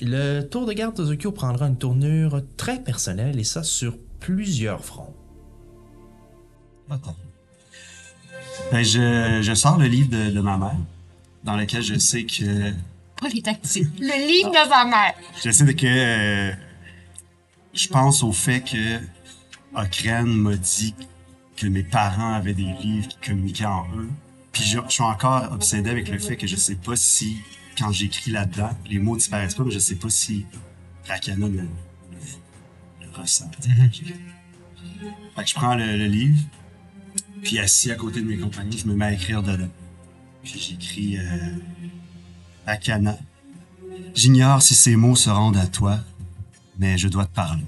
Le 0.00 0.42
tour 0.42 0.66
de 0.66 0.72
garde 0.72 0.96
d'Ozokyo 0.96 1.30
prendra 1.32 1.66
une 1.66 1.78
tournure 1.78 2.42
très 2.56 2.80
personnelle 2.82 3.38
et 3.38 3.44
ça 3.44 3.62
sur 3.62 3.96
plusieurs 4.20 4.84
fronts. 4.84 5.14
Ben, 8.70 8.82
je, 8.82 9.40
je 9.42 9.54
sors 9.54 9.78
le 9.78 9.86
livre 9.86 10.10
de, 10.10 10.30
de 10.30 10.40
ma 10.40 10.56
mère, 10.58 10.76
dans 11.44 11.56
lequel 11.56 11.82
je 11.82 11.98
sais 11.98 12.24
que. 12.24 12.72
Pas 13.20 13.28
les 13.28 13.42
tactiques. 13.42 13.88
Le 13.98 14.26
livre 14.26 14.50
de 14.50 14.68
sa 14.68 14.84
mère. 14.84 15.14
Je 15.42 15.50
sais 15.50 15.74
que. 15.74 15.86
euh, 15.86 16.52
je 17.72 17.88
pense 17.88 18.22
au 18.22 18.32
fait 18.32 18.60
que 18.60 18.98
Okren 19.74 20.26
m'a 20.26 20.56
dit 20.56 20.94
que 21.56 21.66
mes 21.66 21.82
parents 21.82 22.34
avaient 22.34 22.54
des 22.54 22.72
livres 22.82 23.08
qui 23.08 23.16
communiquaient 23.30 23.64
en 23.66 23.86
eux. 23.96 24.08
Puis 24.52 24.62
je, 24.62 24.78
je 24.86 24.92
suis 24.92 25.02
encore 25.02 25.50
obsédé 25.52 25.90
avec 25.90 26.08
le 26.08 26.18
fait 26.18 26.36
que 26.36 26.46
je 26.46 26.56
sais 26.56 26.76
pas 26.76 26.94
si, 26.96 27.38
quand 27.76 27.92
j'écris 27.92 28.30
là-dedans, 28.30 28.70
les 28.86 28.98
mots 28.98 29.16
disparaissent 29.16 29.54
pas, 29.54 29.64
mais 29.64 29.70
je 29.70 29.78
sais 29.78 29.96
pas 29.96 30.10
si 30.10 30.46
Rakana 31.08 31.48
le, 31.48 31.56
le, 31.56 31.68
le 33.00 33.10
ressent. 33.12 33.50
Fait 33.60 35.42
que 35.42 35.48
je 35.48 35.54
prends 35.54 35.74
le, 35.74 35.96
le 35.96 36.06
livre, 36.06 36.42
puis 37.42 37.58
assis 37.58 37.90
à 37.90 37.96
côté 37.96 38.20
de 38.20 38.26
mes 38.26 38.38
compagnons, 38.38 38.76
je 38.76 38.86
me 38.86 38.94
mets 38.94 39.06
à 39.06 39.12
écrire 39.12 39.42
dedans. 39.42 39.68
Puis 40.42 40.58
j'écris 40.58 41.18
euh, 41.18 41.56
Akana. 42.66 43.18
J'ignore 44.14 44.62
si 44.62 44.74
ces 44.74 44.96
mots 44.96 45.16
se 45.16 45.30
rendent 45.30 45.56
à 45.56 45.66
toi, 45.66 45.98
mais 46.78 46.98
je 46.98 47.08
dois 47.08 47.26
te 47.26 47.34
parler. 47.34 47.64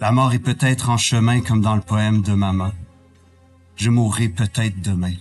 La 0.00 0.12
mort 0.12 0.32
est 0.34 0.38
peut-être 0.38 0.90
en 0.90 0.98
chemin 0.98 1.40
comme 1.40 1.62
dans 1.62 1.74
le 1.74 1.80
poème 1.80 2.22
de 2.22 2.32
maman. 2.32 2.72
Je 3.76 3.88
mourrai 3.90 4.28
peut-être 4.28 4.80
demain. 4.82 5.14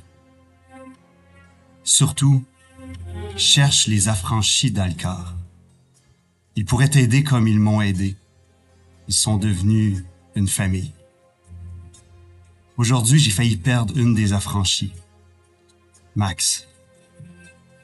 Surtout, 1.84 2.44
cherche 3.38 3.88
les 3.88 4.08
affranchis 4.08 4.72
d'Alcar. 4.72 5.36
Ils 6.56 6.66
pourraient 6.66 6.90
t'aider 6.90 7.24
comme 7.24 7.48
ils 7.48 7.60
m'ont 7.60 7.82
aidé. 7.82 8.16
Ils 9.08 9.14
sont 9.14 9.38
devenus 9.38 10.04
une 10.36 10.48
famille. 10.48 10.92
Aujourd'hui, 12.78 13.20
j'ai 13.20 13.32
failli 13.32 13.58
perdre 13.58 13.98
une 13.98 14.14
des 14.14 14.34
affranchis. 14.34 14.94
Max. 16.16 16.68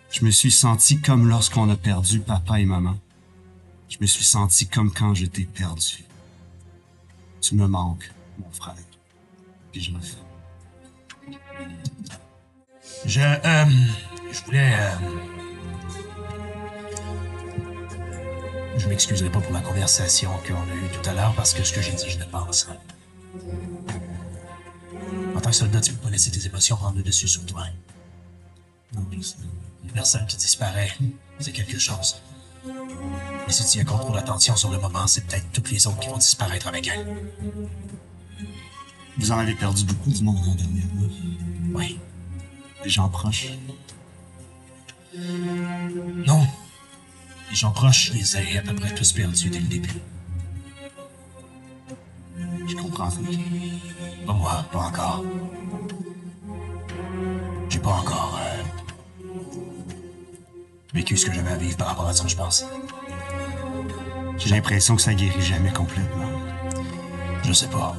Je 0.10 0.26
me 0.26 0.32
suis 0.32 0.52
senti 0.52 1.00
comme 1.00 1.28
lorsqu'on 1.28 1.70
a 1.70 1.76
perdu 1.78 2.20
papa 2.20 2.60
et 2.60 2.66
maman. 2.66 2.98
Je 3.90 3.98
me 4.02 4.06
suis 4.06 4.26
senti 4.26 4.68
comme 4.68 4.92
quand 4.92 5.14
je 5.14 5.26
t'ai 5.26 5.46
perdu. 5.46 6.04
Tu 7.42 7.56
me 7.56 7.68
manques, 7.68 8.12
mon 8.40 8.50
frère. 8.52 8.76
Puis 9.72 9.82
je 9.82 9.94
refais. 9.94 10.18
Je, 13.06 13.22
euh, 13.22 13.66
je 14.32 14.46
voulais. 14.46 14.76
euh, 14.80 15.41
je 18.78 18.88
m'excuserai 18.88 19.30
pas 19.30 19.40
pour 19.40 19.54
la 19.54 19.62
conversation 19.62 20.32
qu'on 20.48 20.54
a 20.56 20.76
eue 20.76 20.90
tout 20.92 21.10
à 21.10 21.14
l'heure 21.14 21.34
parce 21.36 21.54
que 21.54 21.64
ce 21.64 21.74
que 21.74 21.82
j'ai 21.82 21.94
dit, 21.94 22.10
je 22.10 22.20
le 22.20 22.26
pense. 22.26 22.68
En 25.36 25.40
tant 25.40 25.50
que 25.50 25.56
soldat, 25.56 25.82
tu 25.82 25.94
peux 25.94 26.04
pas 26.04 26.10
laisser 26.10 26.32
tes 26.32 26.46
émotions 26.46 26.76
prendre 26.76 26.98
le 26.98 27.04
dessus 27.04 27.28
sur 27.28 27.46
toi. 27.46 27.66
Une 28.94 29.92
personne 29.94 30.26
qui 30.28 30.38
disparaît, 30.38 30.92
c'est 31.40 31.52
quelque 31.52 31.80
chose. 31.80 32.22
Mais 32.66 33.54
si 33.54 33.66
tu 33.66 33.78
y 33.80 33.82
accordes 33.82 34.02
trop 34.02 34.14
d'attention 34.14 34.56
sur 34.56 34.72
le 34.72 34.80
moment, 34.80 35.08
c'est 35.08 35.26
peut-être 35.26 35.52
toutes 35.52 35.72
les 35.72 35.88
autres 35.88 36.00
qui 36.00 36.10
vont 36.10 36.18
disparaître 36.18 36.68
avec 36.68 36.88
elle. 36.88 37.06
Vous 39.18 39.32
en 39.32 39.40
avez 39.40 39.56
perdu 39.56 39.84
beaucoup 39.86 40.10
du 40.10 40.24
monde 40.24 40.38
l'an 40.46 40.56
dernier. 40.56 40.84
Oui. 41.74 42.00
Des 42.84 42.90
gens 42.90 43.10
proches. 43.10 43.50
Non. 45.16 46.48
Les 47.52 47.58
gens 47.58 47.72
proches, 47.72 48.08
je 48.08 48.14
les 48.14 48.38
ai 48.38 48.58
à 48.60 48.62
peu 48.62 48.74
près 48.74 48.96
tous 48.96 49.12
perdus 49.12 49.50
dès 49.50 49.60
le 49.60 49.68
début. 49.68 50.00
Je 52.66 52.76
comprends. 52.78 53.10
Pas 54.26 54.34
moi, 54.34 54.66
pas 54.72 54.80
encore. 54.80 55.26
J'ai 57.68 57.80
pas 57.80 57.90
encore 57.90 58.40
euh, 58.42 58.64
vécu 60.94 61.18
ce 61.18 61.26
que 61.26 61.34
j'avais 61.34 61.52
à 61.52 61.58
vivre 61.58 61.76
par 61.76 61.88
rapport 61.88 62.08
à 62.08 62.14
ça, 62.14 62.26
je 62.26 62.38
pense. 62.38 62.64
J'ai 64.38 64.50
l'impression 64.50 64.96
que 64.96 65.02
ça 65.02 65.14
guérit 65.14 65.42
jamais 65.42 65.74
complètement. 65.74 66.32
Je 67.44 67.52
sais 67.52 67.68
pas. 67.68 67.98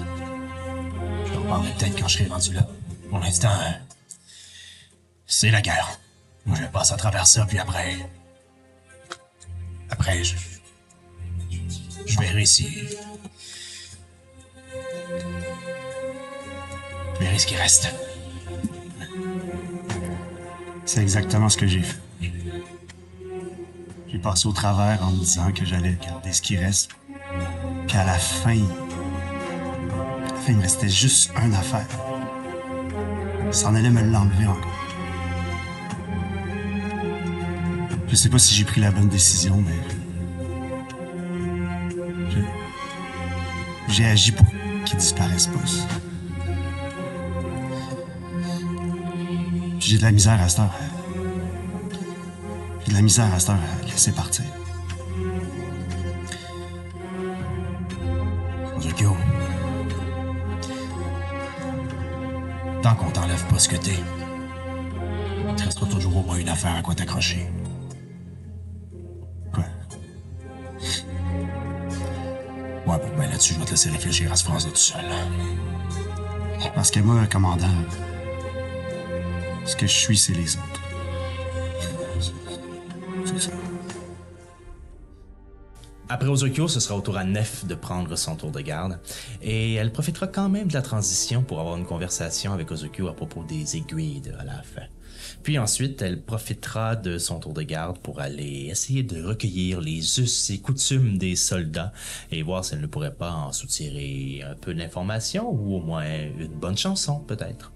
Je 1.26 1.38
en 1.38 1.42
parler 1.42 1.68
peut-être 1.78 2.00
quand 2.00 2.08
je 2.08 2.18
serai 2.18 2.30
rendu 2.30 2.54
là. 2.54 2.66
Pour 3.10 3.18
l'instant, 3.18 3.50
euh, 3.50 3.72
c'est 5.26 5.50
la 5.50 5.60
guerre. 5.60 6.00
Moi, 6.46 6.56
je 6.58 6.64
passe 6.68 6.90
à 6.90 6.96
travers 6.96 7.26
ça, 7.26 7.44
puis 7.44 7.58
après... 7.58 7.98
Après, 10.02 10.24
je... 10.24 10.34
Je 12.06 12.18
verrai 12.18 12.44
si... 12.44 12.66
Je 17.14 17.20
verrai 17.20 17.38
ce 17.38 17.46
qui 17.46 17.54
reste. 17.54 17.94
C'est 20.86 21.02
exactement 21.02 21.48
ce 21.48 21.56
que 21.56 21.68
j'ai 21.68 21.82
fait. 21.82 22.00
J'ai 24.08 24.18
passé 24.18 24.48
au 24.48 24.52
travers 24.52 25.06
en 25.06 25.12
me 25.12 25.20
disant 25.20 25.52
que 25.52 25.64
j'allais 25.64 25.96
garder 26.04 26.32
ce 26.32 26.42
qui 26.42 26.56
reste. 26.56 26.90
Puis 27.86 27.96
à 27.96 28.04
la 28.04 28.18
fin, 28.18 28.50
à 28.50 28.54
la 28.56 30.34
fin, 30.34 30.50
il 30.50 30.56
me 30.56 30.62
restait 30.62 30.88
juste 30.88 31.30
une 31.40 31.54
affaire. 31.54 31.86
Ça 33.52 33.68
en 33.68 33.76
allait 33.76 33.88
me 33.88 34.02
l'enlever 34.02 34.48
encore. 34.48 34.71
Je 38.12 38.16
sais 38.18 38.28
pas 38.28 38.38
si 38.38 38.54
j'ai 38.54 38.66
pris 38.66 38.78
la 38.78 38.90
bonne 38.90 39.08
décision, 39.08 39.64
mais. 39.66 39.80
J'ai 43.88 44.04
agi 44.04 44.32
pour 44.32 44.46
qu'il 44.84 44.98
disparaisse 44.98 45.46
pas. 45.46 45.58
J'ai 49.78 49.96
de 49.96 50.02
la 50.02 50.12
misère 50.12 50.38
à 50.42 50.48
cette 50.50 50.58
heure. 50.58 50.74
J'ai 52.84 52.90
de 52.90 52.96
la 52.96 53.00
misère 53.00 53.32
à 53.32 53.40
cette 53.40 53.48
heure 53.48 53.56
à 53.56 53.86
laisser 53.86 54.12
partir. 54.12 54.44
Zokyo. 58.82 59.16
Tant 62.82 62.94
qu'on 62.94 63.10
t'enlève 63.10 63.46
pas 63.46 63.58
ce 63.58 63.70
que 63.70 63.76
t'es, 63.76 63.98
il 65.48 65.54
te 65.54 65.62
restera 65.64 65.86
toujours 65.86 66.18
au 66.18 66.22
moins 66.24 66.36
une 66.36 66.50
affaire 66.50 66.76
à 66.76 66.82
quoi 66.82 66.94
t'accrocher. 66.94 67.48
Là-dessus, 73.32 73.54
je 73.54 73.58
vais 73.58 73.64
te 73.64 73.70
laisser 73.70 73.90
réfléchir 73.90 74.30
à 74.30 74.36
ce 74.36 74.44
phrase-là 74.44 74.70
tout 74.70 74.76
seul. 74.76 75.04
Parce 76.74 76.90
que 76.90 77.00
moi, 77.00 77.26
commandant, 77.26 77.66
ce 79.64 79.74
que 79.74 79.86
je 79.86 79.92
suis, 79.92 80.16
c'est 80.16 80.34
les 80.34 80.56
autres. 80.56 80.80
Après 86.08 86.28
Ozokyo, 86.28 86.68
ce 86.68 86.78
sera 86.78 86.94
au 86.94 87.00
tour 87.00 87.16
à 87.16 87.24
Nef 87.24 87.64
de 87.64 87.74
prendre 87.74 88.14
son 88.16 88.36
tour 88.36 88.50
de 88.50 88.60
garde. 88.60 89.00
Et 89.40 89.74
elle 89.74 89.92
profitera 89.92 90.26
quand 90.26 90.50
même 90.50 90.68
de 90.68 90.74
la 90.74 90.82
transition 90.82 91.42
pour 91.42 91.58
avoir 91.58 91.76
une 91.76 91.86
conversation 91.86 92.52
avec 92.52 92.70
Ozokyo 92.70 93.08
à 93.08 93.14
propos 93.14 93.42
des 93.44 93.76
aiguilles 93.76 94.20
de 94.20 94.32
Olaf. 94.32 94.76
Puis 95.42 95.58
ensuite, 95.58 96.00
elle 96.02 96.22
profitera 96.22 96.94
de 96.94 97.18
son 97.18 97.40
tour 97.40 97.52
de 97.52 97.62
garde 97.62 97.98
pour 97.98 98.20
aller 98.20 98.68
essayer 98.70 99.02
de 99.02 99.22
recueillir 99.22 99.80
les 99.80 100.20
us 100.20 100.50
et 100.50 100.60
coutumes 100.60 101.18
des 101.18 101.34
soldats 101.34 101.92
et 102.30 102.42
voir 102.42 102.64
si 102.64 102.74
elle 102.74 102.80
ne 102.80 102.86
pourrait 102.86 103.14
pas 103.14 103.32
en 103.32 103.52
soutirer 103.52 104.42
un 104.48 104.54
peu 104.54 104.72
d'informations 104.72 105.50
ou 105.50 105.76
au 105.76 105.80
moins 105.80 106.04
une 106.38 106.54
bonne 106.54 106.76
chanson, 106.76 107.20
peut-être. 107.20 107.72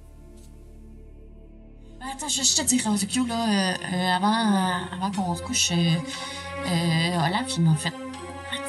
Attends, 2.00 2.28
je, 2.28 2.42
je 2.42 2.54
te 2.54 2.62
dirais, 2.62 2.88
Ozokyo, 2.88 3.26
là, 3.26 3.34
euh, 3.34 3.74
euh, 3.92 4.16
avant, 4.16 4.28
euh, 4.32 4.94
avant 4.94 5.10
qu'on 5.10 5.34
se 5.34 5.42
couche, 5.42 5.72
euh, 5.72 5.74
euh, 5.74 7.26
Olaf, 7.26 7.46
il 7.56 7.64
m'a 7.64 7.74
fait 7.74 7.92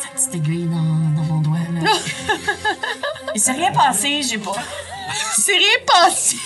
sa 0.02 0.10
petite 0.10 0.36
aiguille 0.36 0.66
dans, 0.66 1.22
dans 1.22 1.24
mon 1.34 1.42
doigt, 1.42 1.60
là. 1.74 1.92
il 3.36 3.40
s'est 3.40 3.52
rien 3.52 3.72
passé, 3.72 4.24
j'ai 4.24 4.40
pas... 4.40 4.56
C'est 5.36 5.56
rien 5.56 5.86
passé. 5.86 6.38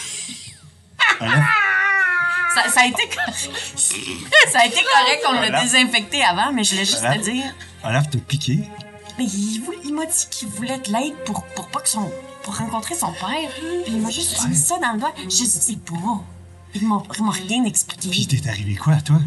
Ça, 2.55 2.69
ça 2.69 2.81
a 2.81 2.85
été 2.85 3.07
correct. 3.07 3.49
ça 4.51 4.59
a 4.59 4.65
été 4.65 4.75
correct 4.77 5.21
qu'on 5.25 5.33
l'a 5.33 5.61
désinfecté 5.61 6.23
avant, 6.23 6.51
mais 6.51 6.63
je 6.63 6.71
voulais 6.71 6.85
juste 6.85 7.01
te 7.01 7.17
dire... 7.19 7.45
Olaf 7.83 8.09
t'a 8.09 8.17
piqué. 8.19 8.59
Mais 9.17 9.25
il, 9.25 9.63
il 9.85 9.93
m'a 9.93 10.05
dit 10.05 10.27
qu'il 10.29 10.47
voulait 10.49 10.79
de 10.79 10.91
l'aide 10.91 11.15
pour, 11.25 11.43
pour 11.55 11.67
pas 11.67 11.81
que 11.81 11.89
son... 11.89 12.11
pour 12.43 12.55
rencontrer 12.57 12.95
son 12.95 13.11
père. 13.13 13.49
Puis 13.85 13.93
il 13.93 14.01
m'a 14.01 14.09
juste 14.09 14.47
mis 14.47 14.55
ça 14.55 14.77
dans 14.79 14.93
le 14.93 14.99
doigt. 14.99 15.13
Je 15.23 15.29
sais 15.29 15.75
pas. 15.77 16.21
Il 16.75 16.87
m'a 16.87 17.01
rien 17.31 17.61
Puis 17.61 17.67
expliqué. 17.67 18.25
t'es 18.27 18.49
arrivé 18.49 18.75
quoi, 18.75 18.95
toi? 18.97 19.17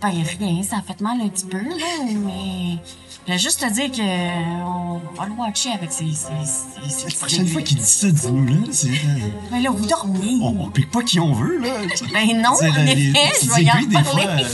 Ben 0.00 0.10
rien, 0.38 0.62
ça 0.62 0.76
a 0.76 0.82
fait 0.82 1.00
mal 1.00 1.20
un 1.20 1.28
petit 1.28 1.46
peu, 1.46 1.58
là, 1.58 1.74
mais... 2.08 2.76
Je 3.10 3.32
voulais 3.32 3.38
juste 3.38 3.60
te 3.60 3.70
dire 3.70 3.90
que 3.90 4.00
euh, 4.00 4.64
on 4.64 5.00
va 5.14 5.26
le 5.26 5.32
watcher 5.32 5.70
avec 5.72 5.92
ses... 5.92 6.06
ses, 6.06 6.28
ses, 6.44 6.88
ses 6.90 7.08
La 7.08 7.14
prochaine 7.18 7.46
fois 7.46 7.60
qu'il 7.62 7.76
dit 7.76 7.84
ça, 7.84 8.10
dis-nous 8.10 8.46
là. 8.46 8.54
c'est, 8.70 8.88
Mais 9.50 9.60
là, 9.60 9.70
vous 9.70 9.84
dormez. 9.86 10.38
on, 10.40 10.62
on 10.62 10.70
pique 10.70 10.90
pas 10.90 11.02
qui 11.02 11.20
on 11.20 11.32
veut, 11.34 11.58
là. 11.58 11.74
Ben 12.12 12.40
non, 12.40 12.50
en 12.50 12.86
effet, 12.86 13.32
je 13.42 13.54
vais 13.54 13.64
y 13.64 13.70
en 13.70 13.74
parler. 13.74 14.02
fois, 14.04 14.20
euh, 14.22 14.44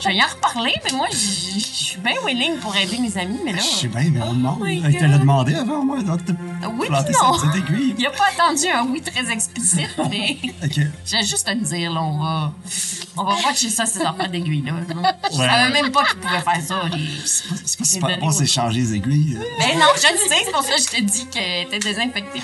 je 0.00 0.08
vais 0.08 0.16
y 0.16 0.22
en 0.22 0.26
reparler, 0.26 0.74
mais 0.84 0.92
moi, 0.96 1.06
je 1.10 1.16
suis 1.16 1.98
bien 1.98 2.14
willing 2.24 2.56
pour 2.58 2.74
aider 2.76 2.98
mes 2.98 3.16
amis, 3.18 3.38
mais 3.44 3.52
là. 3.52 3.58
Je 3.58 3.64
sais 3.80 3.88
bien, 3.88 4.10
mais 4.10 4.20
on 4.22 4.32
demande. 4.34 4.60
my 4.62 4.82
Elle 4.84 4.96
te 4.98 5.04
l'a 5.04 5.18
demandé 5.18 5.54
avant, 5.54 5.84
moi, 5.84 6.02
donc 6.02 6.20
Oui, 6.78 6.88
non. 6.90 6.98
cette. 6.98 7.16
Il 7.98 8.06
a 8.06 8.10
pas 8.10 8.24
attendu 8.36 8.66
un 8.68 8.84
oui 8.86 9.00
très 9.00 9.30
explicite, 9.30 9.90
mais 10.10 10.36
Ok. 10.64 10.80
j'ai 11.06 11.22
juste 11.22 11.48
à 11.48 11.54
te 11.54 11.64
dire, 11.64 11.92
là, 11.92 12.02
on 12.02 12.18
va. 12.18 12.52
On 13.16 13.22
va 13.24 13.34
watcher 13.46 13.68
ça, 13.70 13.86
ces 13.86 14.00
affaires 14.00 14.28
d'aiguilles, 14.28 14.62
là. 14.62 14.72
Je 15.32 15.38
Ouais. 15.38 15.46
savais 15.48 15.70
même 15.72 15.92
pas 15.92 16.04
qu'ils 16.04 16.18
pouvaient 16.18 16.40
faire 16.40 16.60
ça. 16.62 16.82
C'est 17.64 17.78
pas, 17.78 17.84
super 17.84 18.18
bon, 18.18 18.30
c'est 18.32 18.42
aux- 18.42 18.46
changer 18.46 18.80
les 18.80 18.94
aiguilles. 18.94 19.38
Mais 19.60 19.74
non, 19.76 19.86
je 19.96 20.12
le 20.12 20.18
sais, 20.18 20.42
c'est 20.44 20.50
pour 20.52 20.62
ça 20.62 20.72
que 20.74 20.80
je 20.82 20.86
te 20.98 21.00
dis 21.02 21.26
qu'elle 21.26 21.66
était 21.66 21.78
désinfectée. 21.78 22.42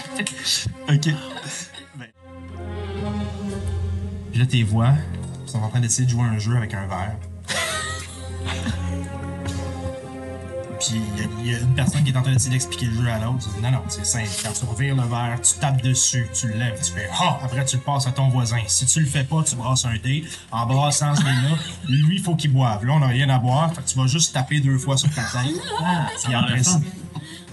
Ok. 0.88 1.14
Puis 4.30 4.38
là, 4.40 4.46
tes 4.46 4.62
voix 4.62 4.92
sont 5.46 5.58
en 5.58 5.68
train 5.68 5.80
d'essayer 5.80 6.04
de 6.06 6.10
jouer 6.10 6.22
un 6.24 6.38
jeu 6.38 6.56
avec 6.56 6.72
un 6.74 6.86
verre. 6.86 7.16
Puis 10.80 11.00
il 11.16 11.20
y 11.20 11.24
a- 11.24 11.28
il 11.40 11.46
y, 11.52 11.54
a 11.54 11.58
une 11.58 11.74
personne 11.74 12.02
qui 12.02 12.10
est 12.10 12.16
en 12.16 12.22
train 12.22 12.32
d'essayer 12.32 12.50
d'expliquer 12.50 12.86
le 12.86 12.94
jeu 13.02 13.08
à 13.10 13.18
l'autre. 13.18 13.46
Non, 13.62 13.70
non, 13.70 13.82
c'est 13.88 14.04
simple. 14.06 14.28
Quand 14.42 14.52
tu 14.52 14.64
revires 14.64 14.96
le 14.96 15.02
verre, 15.02 15.38
tu 15.42 15.54
tapes 15.60 15.82
dessus, 15.82 16.26
tu 16.32 16.48
le 16.48 16.54
lèves, 16.54 16.80
tu 16.82 16.92
fais 16.92 17.08
Ah! 17.20 17.38
Après, 17.44 17.64
tu 17.64 17.76
le 17.76 17.82
passes 17.82 18.06
à 18.06 18.12
ton 18.12 18.28
voisin. 18.28 18.58
Si 18.66 18.86
tu 18.86 19.00
le 19.00 19.06
fais 19.06 19.24
pas, 19.24 19.42
tu 19.42 19.54
brasses 19.56 19.84
un 19.84 19.96
dé. 20.02 20.24
En 20.50 20.66
brassant 20.66 21.14
ce 21.14 21.20
dé-là, 21.22 21.56
lui, 21.88 22.16
il 22.16 22.22
faut 22.22 22.34
qu'il 22.34 22.52
boive. 22.52 22.84
Là, 22.84 22.94
on 22.94 23.00
n'a 23.00 23.06
rien 23.08 23.28
à 23.28 23.38
boire. 23.38 23.72
Fait 23.74 23.82
que 23.82 23.88
tu 23.88 23.98
vas 23.98 24.06
juste 24.06 24.32
taper 24.32 24.60
deux 24.60 24.78
fois 24.78 24.96
sur 24.96 25.10
ta 25.10 25.22
tête. 25.22 25.52
Puis 26.24 26.34
après 26.34 26.62
ça, 26.62 26.80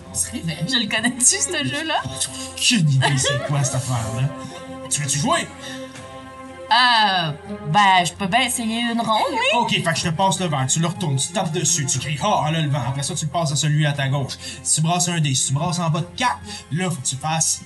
On 0.10 0.16
se 0.16 0.32
réveille. 0.32 0.58
Je 0.68 0.84
le 0.84 0.88
connais-tu, 0.90 1.26
ce 1.26 1.64
jeu-là? 1.68 2.02
aucune 2.56 2.90
idée 2.90 3.18
c'est 3.18 3.46
quoi 3.46 3.64
cette 3.64 3.76
affaire-là. 3.76 4.28
Tu 4.90 5.02
veux-tu 5.02 5.20
jouer? 5.20 5.48
Euh. 6.70 7.32
Ben, 7.70 8.06
je 8.06 8.14
peux 8.14 8.28
bien 8.28 8.42
essayer 8.42 8.82
une 8.82 9.00
ronde, 9.00 9.22
oui. 9.32 9.38
Ok, 9.56 9.70
fait 9.72 9.82
que 9.84 9.96
je 9.98 10.04
te 10.04 10.10
passe 10.10 10.40
le 10.40 10.48
verre, 10.48 10.68
tu 10.68 10.80
le 10.80 10.88
retournes, 10.88 11.16
tu 11.16 11.30
tapes 11.30 11.52
dessus, 11.52 11.86
tu 11.86 11.98
cries 12.00 12.20
Ah, 12.22 12.52
là 12.52 12.62
le 12.62 12.70
vent. 12.70 12.82
Après 12.88 13.04
ça, 13.04 13.16
tu 13.16 13.26
le 13.26 13.32
passes 13.32 13.52
à 13.52 13.56
celui 13.56 13.86
à 13.86 13.94
ta 13.94 14.08
gauche. 14.10 14.34
Si 14.64 14.76
tu 14.76 14.82
brasses 14.82 15.08
un 15.08 15.20
dé, 15.20 15.34
si 15.34 15.48
tu 15.48 15.54
brasses 15.54 15.80
en 15.80 15.90
bas 15.90 16.02
de 16.02 16.08
4, 16.18 16.38
là, 16.74 16.90
faut 16.90 16.98
que 16.98 17.08
tu 17.08 17.16
fasses 17.16 17.62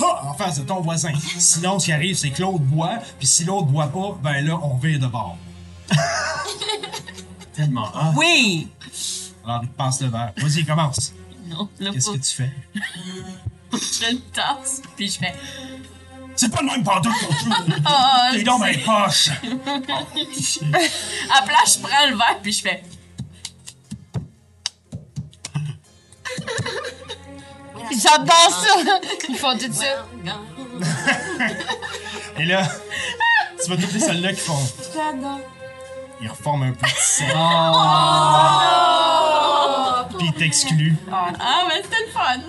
Ah 0.00 0.22
en 0.24 0.34
face 0.34 0.58
de 0.58 0.64
ton 0.64 0.80
voisin. 0.80 1.12
Sinon, 1.38 1.78
ce 1.78 1.86
qui 1.86 1.92
arrive, 1.92 2.16
c'est 2.16 2.30
que 2.30 2.40
l'autre 2.42 2.60
boit, 2.60 2.98
puis 3.18 3.26
si 3.26 3.44
l'autre 3.44 3.66
boit 3.66 3.88
pas, 3.88 4.18
ben 4.22 4.44
là, 4.46 4.58
on 4.62 4.76
vire 4.76 5.00
de 5.00 5.06
bord. 5.06 5.36
Tellement 7.54 7.88
hot. 7.94 8.12
Oui! 8.16 8.68
Alors, 9.44 9.60
il 9.62 9.68
te 9.68 9.76
passe 9.76 10.00
le 10.00 10.08
verre. 10.08 10.32
Vas-y, 10.36 10.64
commence. 10.64 11.12
Non, 11.46 11.68
là, 11.78 11.90
Qu'est-ce 11.92 12.10
que 12.10 12.16
tu 12.16 12.32
fais? 12.32 12.52
je 13.72 14.12
le 14.12 14.20
tasse, 14.32 14.82
puis 14.96 15.08
je 15.08 15.18
fais. 15.18 15.34
C'est 16.36 16.50
pas 16.52 16.60
le 16.60 16.66
même 16.66 16.84
ton 16.84 17.02
jeu. 17.02 17.10
Ah, 17.86 18.28
T'es 18.32 18.42
dans 18.42 18.58
mes 18.58 18.76
poches. 18.78 19.30
À 19.30 21.42
place, 21.42 21.78
je 21.78 21.86
prends 21.86 22.06
le 22.08 22.16
verre, 22.16 22.38
puis 22.42 22.52
je 22.52 22.62
fais. 22.62 22.82
J'adore 27.90 28.50
ça! 28.50 28.76
Ils 29.28 29.36
font 29.36 29.56
tout 29.56 29.72
ça. 29.72 30.06
Et 32.38 32.44
là, 32.44 32.62
tu 33.60 33.68
vois 33.68 33.76
toutes 33.76 33.92
les 33.92 34.00
celles-là 34.00 34.32
qui 34.32 34.40
font. 34.40 34.58
J'adore. 34.94 35.38
Ils 36.20 36.28
reforment 36.28 36.64
un 36.64 36.72
petit 36.72 36.92
cercle. 37.00 37.32
Puis 37.34 37.40
ils 40.36 40.38
t'excluent. 40.38 40.96
Ah, 41.10 41.64
mais 41.68 41.82
c'était 41.82 42.04
le 42.06 42.12
fun! 42.12 42.40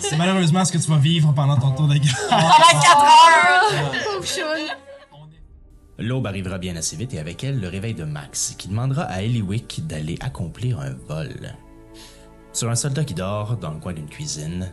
C'est 0.00 0.16
malheureusement 0.16 0.64
ce 0.64 0.72
que 0.72 0.78
tu 0.78 0.90
vas 0.90 0.96
vivre 0.98 1.32
pendant 1.32 1.56
ton 1.56 1.72
tour 1.72 1.88
de 1.88 1.94
garde. 1.94 2.16
Pendant 2.28 2.50
4 2.50 3.00
heures! 3.02 3.92
Pauvre 4.04 4.26
choule. 4.26 4.70
L'aube 5.98 6.26
arrivera 6.26 6.58
bien 6.58 6.76
assez 6.76 6.96
vite 6.96 7.14
et 7.14 7.18
avec 7.18 7.42
elle 7.42 7.60
le 7.60 7.68
réveil 7.68 7.94
de 7.94 8.04
Max, 8.04 8.54
qui 8.56 8.68
demandera 8.68 9.02
à 9.02 9.22
Eliwick 9.22 9.86
d'aller 9.86 10.16
accomplir 10.20 10.78
un 10.80 10.94
vol. 11.08 11.54
Sur 12.52 12.70
un 12.70 12.76
soldat 12.76 13.04
qui 13.04 13.14
dort 13.14 13.56
dans 13.56 13.72
le 13.72 13.80
coin 13.80 13.92
d'une 13.92 14.08
cuisine, 14.08 14.72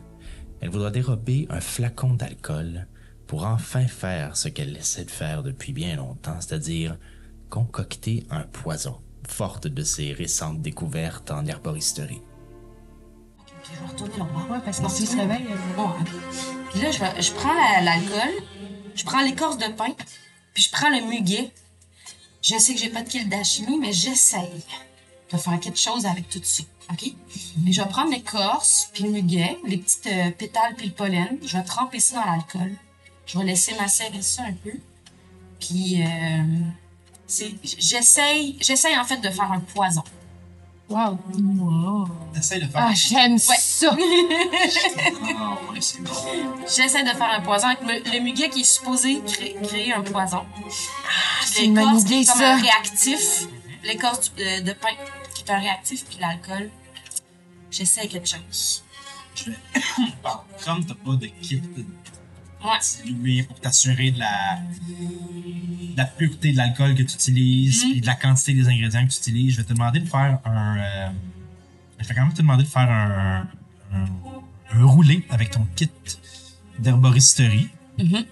elle 0.61 0.69
voudra 0.69 0.91
dérober 0.91 1.47
un 1.49 1.61
flacon 1.61 2.13
d'alcool 2.13 2.87
pour 3.27 3.45
enfin 3.45 3.87
faire 3.87 4.37
ce 4.37 4.49
qu'elle 4.49 4.77
essaie 4.77 5.05
de 5.05 5.11
faire 5.11 5.41
depuis 5.41 5.73
bien 5.73 5.95
longtemps, 5.95 6.39
c'est-à-dire 6.39 6.95
concocter 7.49 8.23
un 8.29 8.43
poison, 8.43 8.99
forte 9.31 9.67
de 9.67 9.83
ses 9.83 10.13
récentes 10.13 10.61
découvertes 10.61 11.31
en 11.31 11.45
herboristerie. 11.45 12.21
Je 13.63 13.79
vais 13.79 13.88
retourner 13.88 14.17
là-bas. 14.17 14.53
Ouais, 14.53 14.59
parce 14.63 14.79
que 14.79 14.89
s'il 14.89 15.07
se 15.07 15.17
réveille, 15.17 15.45
elle 15.49 15.55
va- 15.57 15.75
Bon, 15.75 15.89
hein. 15.89 16.05
Puis 16.71 16.81
là, 16.81 16.91
je, 16.91 17.21
je 17.21 17.31
prends 17.31 17.53
la- 17.53 17.81
l'alcool, 17.81 18.33
je 18.95 19.03
prends 19.03 19.21
l'écorce 19.21 19.57
de 19.57 19.67
pain, 19.73 19.91
puis 20.53 20.63
je 20.63 20.71
prends 20.71 20.89
le 20.89 21.07
muguet. 21.09 21.51
Je 22.41 22.57
sais 22.59 22.73
que 22.75 22.79
j'ai 22.79 22.89
pas 22.89 23.01
de 23.01 23.09
kill 23.09 23.27
d'alchimie, 23.27 23.79
mais 23.79 23.91
j'essaye 23.91 24.63
de 25.31 25.38
faire 25.38 25.59
quelque 25.59 25.79
chose 25.79 26.05
avec 26.05 26.29
tout 26.29 26.39
ça. 26.43 26.63
OK? 26.91 27.03
Et 27.67 27.71
je 27.71 27.81
vais 27.81 27.89
prendre 27.89 28.11
l'écorce, 28.11 28.89
puis 28.93 29.03
le 29.05 29.09
muguet, 29.09 29.57
les 29.65 29.77
petites 29.77 30.05
euh, 30.05 30.29
pétales, 30.31 30.75
puis 30.77 30.85
le 30.88 30.93
pollen. 30.93 31.39
Je 31.43 31.57
vais 31.57 31.63
tremper 31.63 31.99
ça 31.99 32.17
dans 32.23 32.31
l'alcool. 32.31 32.71
Je 33.25 33.39
vais 33.39 33.45
laisser 33.45 33.73
macérer 33.75 34.21
ça 34.21 34.43
un 34.43 34.53
peu. 34.53 34.73
Puis, 35.59 36.03
euh, 36.03 36.43
j'essaye, 37.27 38.57
j'essaye 38.61 38.97
en 38.97 39.03
fait 39.03 39.17
de 39.17 39.29
faire 39.29 39.51
un 39.51 39.59
poison. 39.59 40.03
Wow. 40.88 41.17
Essaye 42.38 42.61
de 42.61 42.67
faire. 42.67 42.88
Ah, 42.89 42.93
j'aime 42.93 43.38
ça! 43.39 43.89
Ah, 45.38 45.57
ouais, 45.71 45.81
c'est 45.81 46.01
bon. 46.01 46.11
J'essaie 46.67 47.03
de 47.03 47.09
faire 47.09 47.31
un 47.31 47.41
poison 47.41 47.67
avec 47.67 47.81
le, 47.81 48.11
le 48.11 48.19
muguet 48.19 48.49
qui 48.49 48.61
est 48.61 48.63
supposé 48.63 49.21
créer, 49.25 49.55
créer 49.63 49.93
un 49.93 50.01
poison. 50.01 50.43
c'est 51.43 51.65
une 51.65 51.73
bonne 51.73 51.99
idée, 51.99 52.23
comme 52.25 52.35
ça. 52.38 52.53
un 52.53 52.61
réactif. 52.61 53.47
L'écorce 53.83 54.31
euh, 54.39 54.61
de 54.61 54.73
pain 54.73 54.89
qui 55.33 55.43
est 55.43 55.51
un 55.51 55.59
réactif, 55.59 56.05
puis 56.05 56.17
l'alcool. 56.19 56.69
J'essaie 57.71 58.07
quelque 58.07 58.27
chose. 58.29 58.83
Je 59.35 59.45
vais- 59.51 59.57
Bon, 60.23 60.29
comme 60.63 60.85
t'as 60.85 60.93
pas 60.93 61.15
de 61.15 61.25
kit 61.41 61.61
Ouais. 62.65 63.43
pour 63.43 63.60
t'assurer 63.60 64.12
de 64.12 64.19
la, 64.19 64.60
de 65.91 65.97
la 65.97 66.06
pureté 66.06 66.51
de 66.51 66.58
l'alcool 66.58 66.95
que 66.95 67.04
tu 67.04 67.13
utilises 67.15 67.86
et 67.95 68.01
de 68.01 68.06
la 68.06 68.15
quantité 68.15 68.54
des 68.54 68.67
ingrédients 68.67 69.06
que 69.06 69.12
tu 69.12 69.17
utilises, 69.19 69.54
je 69.54 69.58
vais 69.58 69.63
te 69.63 69.73
demander 69.73 69.99
de 69.99 70.08
faire 70.08 70.39
un. 70.45 70.78
euh, 70.78 71.10
je 71.99 72.08
vais 72.08 72.13
quand 72.15 72.23
même 72.23 72.34
te 72.34 72.41
demander 72.41 72.63
de 72.63 72.67
faire 72.69 72.89
un, 72.91 73.47
un, 73.93 74.06
un 74.80 74.86
roulé 74.86 75.25
avec 75.30 75.51
ton 75.51 75.65
kit 75.75 75.89
d'herboristerie. 76.80 77.69
Mhm. 77.97 78.25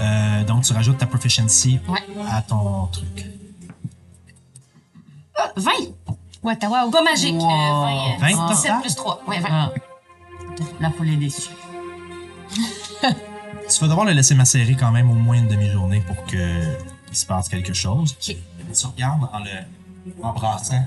Euh, 0.00 0.44
donc, 0.44 0.64
tu 0.64 0.72
rajoutes 0.72 0.98
ta 0.98 1.06
proficiency 1.06 1.78
Ouais. 1.88 2.00
à 2.30 2.42
ton 2.42 2.86
truc. 2.86 3.26
20! 5.56 5.70
Ouais, 6.42 6.56
wow. 6.66 6.90
Pas 6.90 7.02
magique. 7.02 7.34
Wow. 7.34 7.50
Euh, 7.50 8.18
20, 8.20 8.34
20 8.34 8.44
euh, 8.44 8.48
17 8.48 8.62
total? 8.62 8.80
plus 8.80 8.94
3. 8.94 9.22
Ouais, 9.28 9.40
20. 9.40 9.48
Ah. 9.50 9.72
La 10.80 10.90
foule 10.90 11.08
est 11.10 11.16
déçue. 11.16 11.50
Tu 13.68 13.80
vas 13.80 13.88
devoir 13.88 14.04
le 14.06 14.12
laisser 14.12 14.34
macérer 14.34 14.74
quand 14.74 14.90
même 14.90 15.10
au 15.10 15.14
moins 15.14 15.36
une 15.36 15.48
demi-journée 15.48 16.00
pour 16.00 16.24
que 16.26 16.76
il 17.08 17.16
se 17.16 17.26
passe 17.26 17.48
quelque 17.48 17.72
chose. 17.72 18.16
Tu 18.18 18.36
regardes 18.86 19.28
en 19.32 19.38
le 19.38 20.22
en 20.22 20.32
brassant 20.32 20.86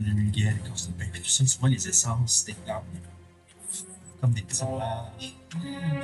le 0.00 0.14
muguet, 0.14 0.54
pain, 0.98 1.04
puis 1.12 1.20
tout 1.20 1.28
ça, 1.28 1.44
tu 1.44 1.58
vois 1.58 1.68
les 1.68 1.86
essences 1.88 2.44
des 2.46 2.54
plantes. 2.54 2.84
Comme 4.20 4.32
des 4.32 4.42
petits 4.42 4.64
nuages. 4.64 5.36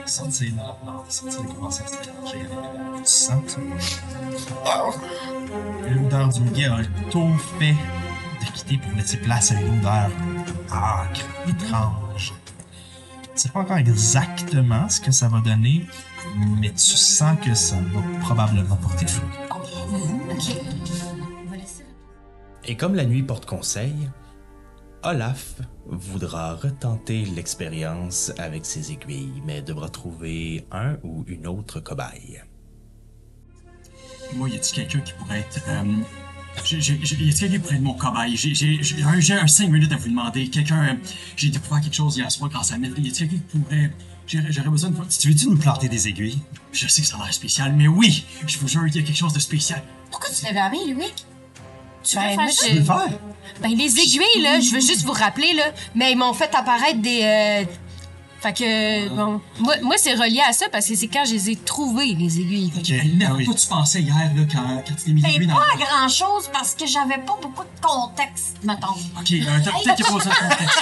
Sortir 0.06 0.54
dans 0.54 0.66
la 0.66 0.72
plante, 0.72 1.10
sortir 1.12 1.40
et 1.42 1.54
commencer 1.54 1.82
à 1.82 1.86
se 1.86 2.10
mélanger 2.10 2.40
avec 2.40 2.50
la 2.50 2.56
plante. 2.56 3.04
Tu 3.04 3.10
sens 3.10 3.42
ça? 3.48 3.60
Ah! 4.64 4.90
L'odeur 5.88 6.28
du 6.28 6.40
muguet 6.40 6.66
a 6.66 6.78
tout 7.10 7.34
fait 7.58 7.72
de 7.72 8.52
quitter 8.52 8.78
pour 8.78 8.92
laisser 8.92 9.18
place 9.18 9.52
à 9.52 9.60
une 9.60 9.78
odeur 9.78 10.10
âcre, 10.70 11.24
étrange. 11.48 12.34
Tu 13.36 13.42
sais 13.42 13.48
pas 13.50 13.60
encore 13.60 13.76
exactement 13.76 14.88
ce 14.88 14.98
que 14.98 15.10
ça 15.12 15.28
va 15.28 15.42
donner, 15.42 15.86
mais 16.58 16.70
tu 16.70 16.96
sens 16.96 17.38
que 17.44 17.54
ça 17.54 17.76
va 17.76 18.00
probablement 18.20 18.76
porter 18.76 19.06
fruit. 19.06 19.28
Et 22.64 22.78
comme 22.78 22.94
la 22.94 23.04
nuit 23.04 23.22
porte 23.22 23.44
conseil, 23.44 24.08
Olaf 25.02 25.60
voudra 25.84 26.54
retenter 26.54 27.26
l'expérience 27.26 28.32
avec 28.38 28.64
ses 28.64 28.92
aiguilles, 28.92 29.42
mais 29.44 29.60
devra 29.60 29.90
trouver 29.90 30.66
un 30.72 30.96
ou 31.02 31.22
une 31.26 31.46
autre 31.46 31.78
cobaye. 31.78 32.42
Moi, 34.34 34.48
y 34.48 34.56
a-t-il 34.56 34.74
quelqu'un 34.74 35.00
qui 35.00 35.12
pourrait 35.12 35.40
être. 35.40 35.60
Euh, 35.68 35.84
j'ai- 36.64 36.80
j'ai- 36.80 36.98
j'ai- 37.02 37.16
y 37.16 37.28
a-t-il 37.30 37.38
quelqu'un 37.38 37.52
qui 37.54 37.58
pourrait 37.60 37.74
être 37.76 37.82
mon 37.82 37.94
cobaye? 37.94 38.36
J'ai- 38.36 38.80
un, 39.04 39.20
j'ai 39.20 39.34
un 39.34 39.46
5 39.46 39.68
minutes 39.68 39.92
à 39.92 39.96
vous 39.96 40.08
demander. 40.08 40.48
Quelqu'un. 40.48 40.82
euh, 40.84 40.94
j'ai 41.36 41.48
découvert 41.50 41.80
quelque 41.80 41.94
chose 41.96 42.16
hier 42.16 42.30
soir 42.30 42.50
grâce 42.50 42.72
à 42.72 42.78
Myth. 42.78 42.92
Y 42.96 43.00
a-t-il 43.08 43.12
quelqu'un 43.12 43.36
qui 43.36 43.58
pourrait. 43.58 43.90
J'aurais 44.26 44.68
besoin 44.70 44.90
de. 44.90 44.96
Tu 45.20 45.28
veux-tu 45.28 45.48
nous 45.48 45.56
planter 45.56 45.88
des 45.88 46.08
aiguilles? 46.08 46.38
Je 46.72 46.88
sais 46.88 47.02
que 47.02 47.06
ça 47.08 47.16
a 47.16 47.24
l'air 47.24 47.32
spécial, 47.34 47.72
mais 47.76 47.86
oui! 47.86 48.24
Je 48.46 48.58
vous 48.58 48.66
jure, 48.68 48.86
il 48.86 48.94
y 48.94 48.98
a 48.98 49.02
quelque 49.02 49.16
chose 49.16 49.32
de 49.32 49.38
spécial. 49.38 49.82
Pourquoi 50.10 50.28
tu 50.30 50.44
l'avais 50.44 50.58
amené, 50.58 50.86
Lumic? 50.88 51.14
Tu 52.02 52.16
veux 52.16 52.22
Ben, 52.22 52.28
faire 52.30 52.36
moi, 52.40 52.50
ça? 52.52 52.66
Tu 52.66 52.72
veux 52.72 52.78
le 52.80 52.84
faire? 52.84 53.08
Ben, 53.62 53.68
les 53.70 54.00
aiguilles, 54.00 54.42
là, 54.42 54.60
je 54.60 54.70
veux 54.70 54.80
juste 54.80 55.04
vous 55.04 55.12
rappeler, 55.12 55.52
là, 55.54 55.72
mais 55.94 56.12
ils 56.12 56.18
m'ont 56.18 56.32
fait 56.34 56.52
apparaître 56.54 57.00
des. 57.00 57.20
euh, 57.22 57.64
Fait 58.46 58.52
que, 58.52 59.08
bon, 59.08 59.40
moi, 59.58 59.74
moi 59.82 59.94
c'est 59.98 60.14
relié 60.14 60.40
à 60.48 60.52
ça 60.52 60.66
parce 60.70 60.86
que 60.86 60.94
c'est 60.94 61.08
quand 61.08 61.24
je 61.24 61.32
les 61.32 61.50
ai 61.50 61.56
trouvées, 61.56 62.14
les 62.14 62.38
aiguilles. 62.38 62.70
Fait 62.70 62.80
que- 62.80 63.32
oui. 63.34 63.44
toi, 63.44 63.54
tu 63.54 63.66
pensais 63.66 64.00
hier, 64.02 64.14
là, 64.14 64.42
quand, 64.52 64.84
quand 64.86 64.94
tu 64.94 65.04
t'es 65.04 65.10
mis 65.10 65.20
Ben, 65.20 65.32
l'aiguille 65.32 65.46
dans 65.48 65.56
pas 65.56 65.62
à 65.74 65.76
grand 65.76 66.08
chose 66.08 66.48
parce 66.52 66.76
que 66.76 66.86
j'avais 66.86 67.18
pas 67.18 67.36
beaucoup 67.42 67.64
de 67.64 67.80
contexte, 67.84 68.58
mettons. 68.62 68.86
Ok, 69.18 69.32
euh, 69.32 69.58
t'as 69.64 69.72
peut-être 69.72 69.96
qu'il 69.96 70.04
faut 70.04 70.20
ça 70.20 70.30
le 70.30 70.48
contexte. 70.48 70.78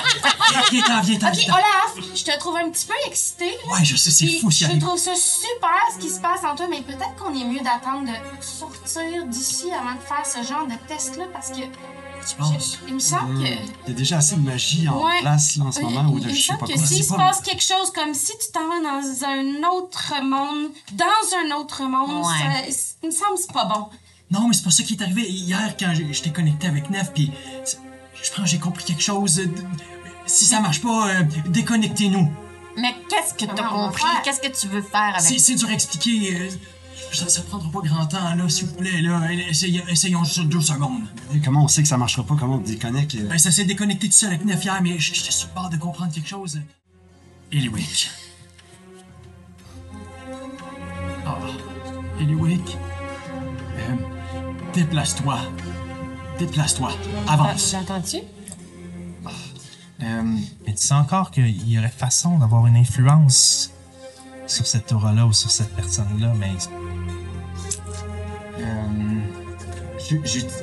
Viens, 0.50 0.60
viens, 0.70 1.00
viens, 1.00 1.00
viens, 1.18 1.28
Ok, 1.30 1.34
viens. 1.36 1.54
Olaf, 1.54 2.06
je 2.14 2.24
te 2.24 2.38
trouve 2.38 2.56
un 2.58 2.68
petit 2.68 2.84
peu 2.86 2.92
excitée. 3.06 3.56
là. 3.66 3.72
Ouais, 3.78 3.84
je 3.84 3.96
sais, 3.96 4.10
c'est 4.10 4.26
Puis 4.26 4.40
fou, 4.40 4.50
si 4.50 4.64
je 4.66 4.78
trouve 4.78 4.98
ça 4.98 5.14
super 5.16 5.70
ce 5.94 5.98
qui 5.98 6.10
se 6.10 6.20
passe 6.20 6.44
en 6.44 6.54
toi, 6.54 6.66
mais 6.68 6.82
peut-être 6.82 7.14
qu'on 7.16 7.32
est 7.34 7.44
mieux 7.44 7.60
d'attendre 7.60 8.04
de 8.06 8.44
sortir 8.44 9.24
d'ici 9.26 9.68
avant 9.72 9.94
de 9.94 10.00
faire 10.00 10.26
ce 10.26 10.46
genre 10.46 10.66
de 10.66 10.74
test-là 10.86 11.24
parce 11.32 11.48
que 11.48 11.62
Tu 12.28 12.36
penses? 12.36 12.78
je- 12.82 12.88
il 12.88 12.94
me 12.94 12.98
semble 12.98 13.42
que. 13.42 13.48
Il 13.48 13.88
y 13.88 13.90
a 13.90 13.94
déjà 13.94 14.18
assez 14.18 14.36
de 14.36 14.40
magie 14.40 14.88
en 14.88 15.04
Ouais. 15.04 15.20
place 15.20 15.56
là, 15.56 15.64
en 15.64 15.72
ce 15.72 15.80
Il- 15.80 15.84
moment 15.84 16.10
où 16.10 16.18
il, 16.18 16.24
de 16.24 16.28
il 16.28 16.32
me 16.32 16.36
je 16.36 16.40
sais 16.40 16.46
semble 16.48 16.60
pas 16.60 16.66
que 16.66 16.72
quoi. 16.72 16.86
s'il 16.86 16.96
C'est 16.96 17.02
se 17.02 17.08
pas- 17.10 17.16
passe 17.16 17.40
quelque 17.40 17.62
chose 17.62 17.90
comme 17.94 18.14
si 18.14 18.32
tu 18.38 18.52
t'en 18.52 18.66
vas 18.68 18.80
dans 18.80 19.24
un 19.26 19.68
autre 19.70 20.14
monde, 20.22 20.70
dans 20.92 21.52
un 21.54 21.56
autre 21.60 21.82
monde, 21.82 22.24
Ouais. 22.24 22.72
ça- 22.72 22.90
il 23.02 23.08
me 23.08 23.12
semble 23.14 23.34
que 23.36 23.40
c'est 23.42 23.52
pas 23.52 23.66
bon. 23.66 23.88
Non, 24.30 24.48
mais 24.48 24.54
c'est 24.54 24.64
pas 24.64 24.70
ça 24.70 24.82
qui 24.82 24.94
est 24.94 25.02
arrivé 25.02 25.28
hier 25.30 25.76
quand 25.78 25.92
j'ai- 25.94 26.12
j'étais 26.12 26.30
connecté 26.32 26.66
avec 26.66 26.88
Nef, 26.90 27.12
puis 27.12 27.30
c'est- 27.64 27.78
je 28.22 28.30
pense 28.30 28.40
que 28.44 28.46
j'ai 28.50 28.58
compris 28.58 28.84
quelque 28.84 29.02
chose. 29.02 29.38
euh, 29.40 29.46
Si 30.26 30.46
ça 30.46 30.58
marche 30.60 30.80
pas, 30.80 31.08
euh, 31.10 31.22
déconnectez-nous. 31.48 32.32
Mais 32.78 32.94
qu'est-ce 33.10 33.34
que 33.34 33.44
t'as 33.44 33.54
Comment 33.62 33.74
on 33.74 33.80
va 33.82 33.86
compris? 33.88 34.02
faire? 34.02 34.22
Qu'est-ce 34.22 34.40
que 34.40 34.58
tu 34.60 34.68
veux 34.68 34.80
faire 34.82 35.10
avec 35.16 35.20
C'est 35.20 35.38
c'est 35.38 35.54
dur 35.54 35.68
à 35.68 35.72
expliquer. 35.72 36.34
euh, 36.34 36.48
ça, 37.14 37.28
ça 37.28 37.42
prendra 37.42 37.70
pas 37.70 37.80
grand 37.86 38.06
temps, 38.06 38.34
là, 38.34 38.48
s'il 38.48 38.66
vous 38.66 38.74
plaît. 38.74 39.00
Là. 39.02 39.32
Essayons, 39.48 39.84
essayons 39.88 40.24
juste 40.24 40.42
deux 40.48 40.60
secondes. 40.60 41.02
Comment 41.44 41.64
on 41.64 41.68
sait 41.68 41.82
que 41.82 41.88
ça 41.88 41.96
marchera 41.98 42.24
pas? 42.24 42.36
Comment 42.38 42.56
on 42.56 42.58
déconnecte? 42.58 43.14
euh? 43.16 43.28
Ben, 43.28 43.38
ça 43.38 43.50
s'est 43.50 43.64
déconnecté 43.64 44.06
tout 44.08 44.12
seul 44.14 44.30
avec 44.30 44.44
Nef 44.44 44.64
hier, 44.64 44.80
mais 44.82 44.98
je- 44.98 45.14
j'étais 45.14 45.30
sur 45.30 45.48
le 45.48 45.54
bord 45.54 45.70
de 45.70 45.76
comprendre 45.76 46.12
quelque 46.12 46.28
chose. 46.28 46.60
Eliwick. 47.52 48.10
Ah, 51.26 51.38
Eliwick. 52.20 52.76
Euh, 53.78 53.94
déplace-toi. 54.72 55.38
Déplace-toi. 56.38 56.90
Avance. 57.28 57.70
J'entends-tu? 57.72 58.18
Euh, 60.02 60.22
Mais 60.66 60.74
tu 60.74 60.82
sais 60.82 60.94
encore 60.94 61.30
qu'il 61.30 61.68
y 61.70 61.78
aurait 61.78 61.88
façon 61.88 62.38
d'avoir 62.38 62.66
une 62.66 62.76
influence 62.76 63.70
sur 64.46 64.66
cette 64.66 64.92
aura-là 64.92 65.26
ou 65.26 65.32
sur 65.32 65.50
cette 65.50 65.74
personne-là, 65.74 66.34
mais 66.38 66.50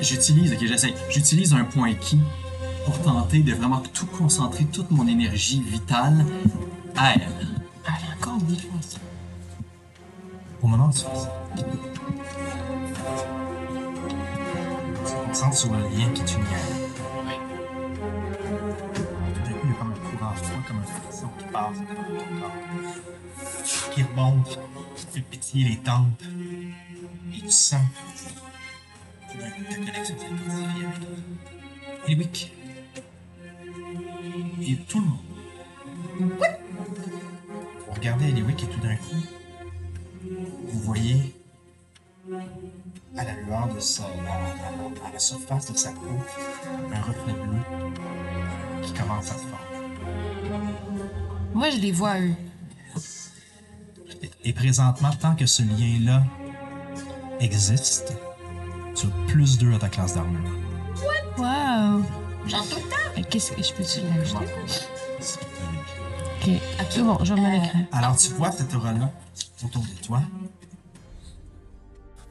J'utilise, 0.01 0.53
ok, 0.53 0.59
j'essaie. 0.61 0.93
J'utilise 1.09 1.53
un 1.53 1.63
point 1.63 1.93
key 1.93 2.17
pour 2.85 2.99
tenter 3.01 3.39
de 3.39 3.53
vraiment 3.53 3.81
tout 3.93 4.05
concentrer 4.05 4.65
toute 4.65 4.91
mon 4.91 5.07
énergie 5.07 5.61
vitale 5.61 6.25
à 6.95 7.13
elle. 7.15 7.21
Elle 7.85 7.91
a 7.91 8.15
encore 8.19 8.37
des 8.41 8.55
choses. 8.55 8.99
au 10.61 10.67
moment 10.67 10.87
où 10.87 10.91
tu 10.91 10.99
fais 10.99 11.15
ça, 11.15 11.33
tu 11.55 11.63
te 15.13 15.27
concentres 15.27 15.57
sur 15.57 15.71
le 15.71 15.79
lien 15.79 16.09
qui 16.13 16.23
t'unit 16.23 16.43
à 16.43 16.59
elle. 16.69 16.91
Tout 18.93 19.01
coup, 19.53 19.59
il 19.63 19.69
y 19.69 19.73
a 19.73 19.75
comme 19.77 19.91
un 19.91 19.95
courant 20.17 20.33
froid, 20.35 20.61
comme 20.67 20.77
un 20.77 20.83
frisson 20.83 21.29
qui 21.39 21.45
passe 21.45 21.77
à 21.79 21.83
travers 21.93 22.13
ton 22.17 22.31
corps, 22.39 22.59
qui 23.91 24.01
remonte, 24.03 24.49
qui 24.49 24.90
fait 25.12 25.21
pétiller 25.21 25.69
les 25.69 25.78
tempes, 25.78 26.21
et 27.34 27.39
tu 27.41 27.52
sens 27.52 27.82
ta 29.28 29.45
avec. 32.12 32.52
Et 34.62 34.76
tout 34.88 35.00
le 35.00 35.06
monde. 35.06 35.19
Vous 37.88 37.93
regardez 37.93 38.30
Eliwick 38.30 38.63
et 38.63 38.67
tout 38.67 38.80
d'un 38.80 38.95
coup, 38.95 39.15
vous 40.24 40.80
voyez 40.80 41.36
à 43.17 43.24
la 43.24 43.34
lueur 43.41 43.74
de 43.74 43.80
sa, 43.80 44.04
à, 44.04 44.08
à- 44.08 45.08
à 45.08 45.12
la 45.13 45.19
surface 45.19 45.71
de 45.71 45.78
sa 45.78 45.91
peau 45.91 46.19
un 46.93 47.02
reflet 47.02 47.34
bleu 47.34 47.60
qui 48.84 48.93
commence 48.93 49.32
à 49.32 49.34
se 49.36 49.39
former. 49.39 49.88
Moi, 51.54 51.69
je 51.71 51.78
les 51.78 51.91
vois, 51.91 52.19
eux. 52.19 52.34
Et 54.43 54.53
présentement, 54.53 55.12
tant 55.19 55.36
que 55.36 55.45
ce 55.45 55.63
lien-là 55.63 56.23
existe, 57.39 58.13
tu 58.95 59.07
as 59.07 59.27
plus 59.27 59.57
2 59.57 59.73
à 59.73 59.79
ta 59.79 59.89
classe 59.89 60.15
d'armure. 60.15 60.51
Wow! 61.38 62.03
Genre 62.47 62.67
tout 62.69 62.75
le 62.75 63.21
temps. 63.23 63.29
Qu'est-ce 63.29 63.51
que 63.51 63.63
je 63.63 63.73
peux-tu 63.73 64.01
l'ajouter? 64.15 64.45
Ok. 66.41 66.49
C'est 66.89 67.03
bon, 67.03 67.17
je 67.23 67.34
vais 67.34 67.41
me 67.41 67.51
l'écrire. 67.51 67.86
Alors 67.91 68.17
tu 68.17 68.29
vois 68.29 68.51
cette 68.51 68.73
aura-là 68.73 69.12
autour 69.63 69.84
de 69.84 70.05
toi. 70.05 70.21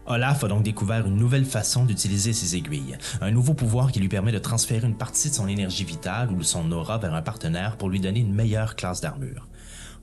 Olaf 0.06 0.42
a 0.42 0.48
donc 0.48 0.64
découvert 0.64 1.06
une 1.06 1.16
nouvelle 1.16 1.44
façon 1.44 1.84
d'utiliser 1.84 2.32
ses 2.32 2.56
aiguilles, 2.56 2.98
un 3.20 3.30
nouveau 3.30 3.54
pouvoir 3.54 3.92
qui 3.92 4.00
lui 4.00 4.08
permet 4.08 4.32
de 4.32 4.38
transférer 4.38 4.84
une 4.84 4.96
partie 4.96 5.30
de 5.30 5.34
son 5.34 5.46
énergie 5.46 5.84
vitale 5.84 6.32
ou 6.32 6.36
de 6.36 6.42
son 6.42 6.72
aura 6.72 6.98
vers 6.98 7.14
un 7.14 7.22
partenaire 7.22 7.76
pour 7.76 7.88
lui 7.88 8.00
donner 8.00 8.18
une 8.18 8.34
meilleure 8.34 8.74
classe 8.74 9.00
d'armure. 9.00 9.46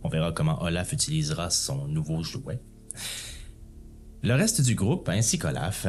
On 0.04 0.10
verra 0.10 0.32
comment 0.32 0.62
Olaf 0.64 0.94
utilisera 0.94 1.50
son 1.50 1.88
nouveau 1.88 2.24
jouet. 2.24 2.60
Le 4.24 4.34
reste 4.34 4.62
du 4.62 4.76
groupe, 4.76 5.10
ainsi 5.10 5.38
qu'Olaf, 5.38 5.88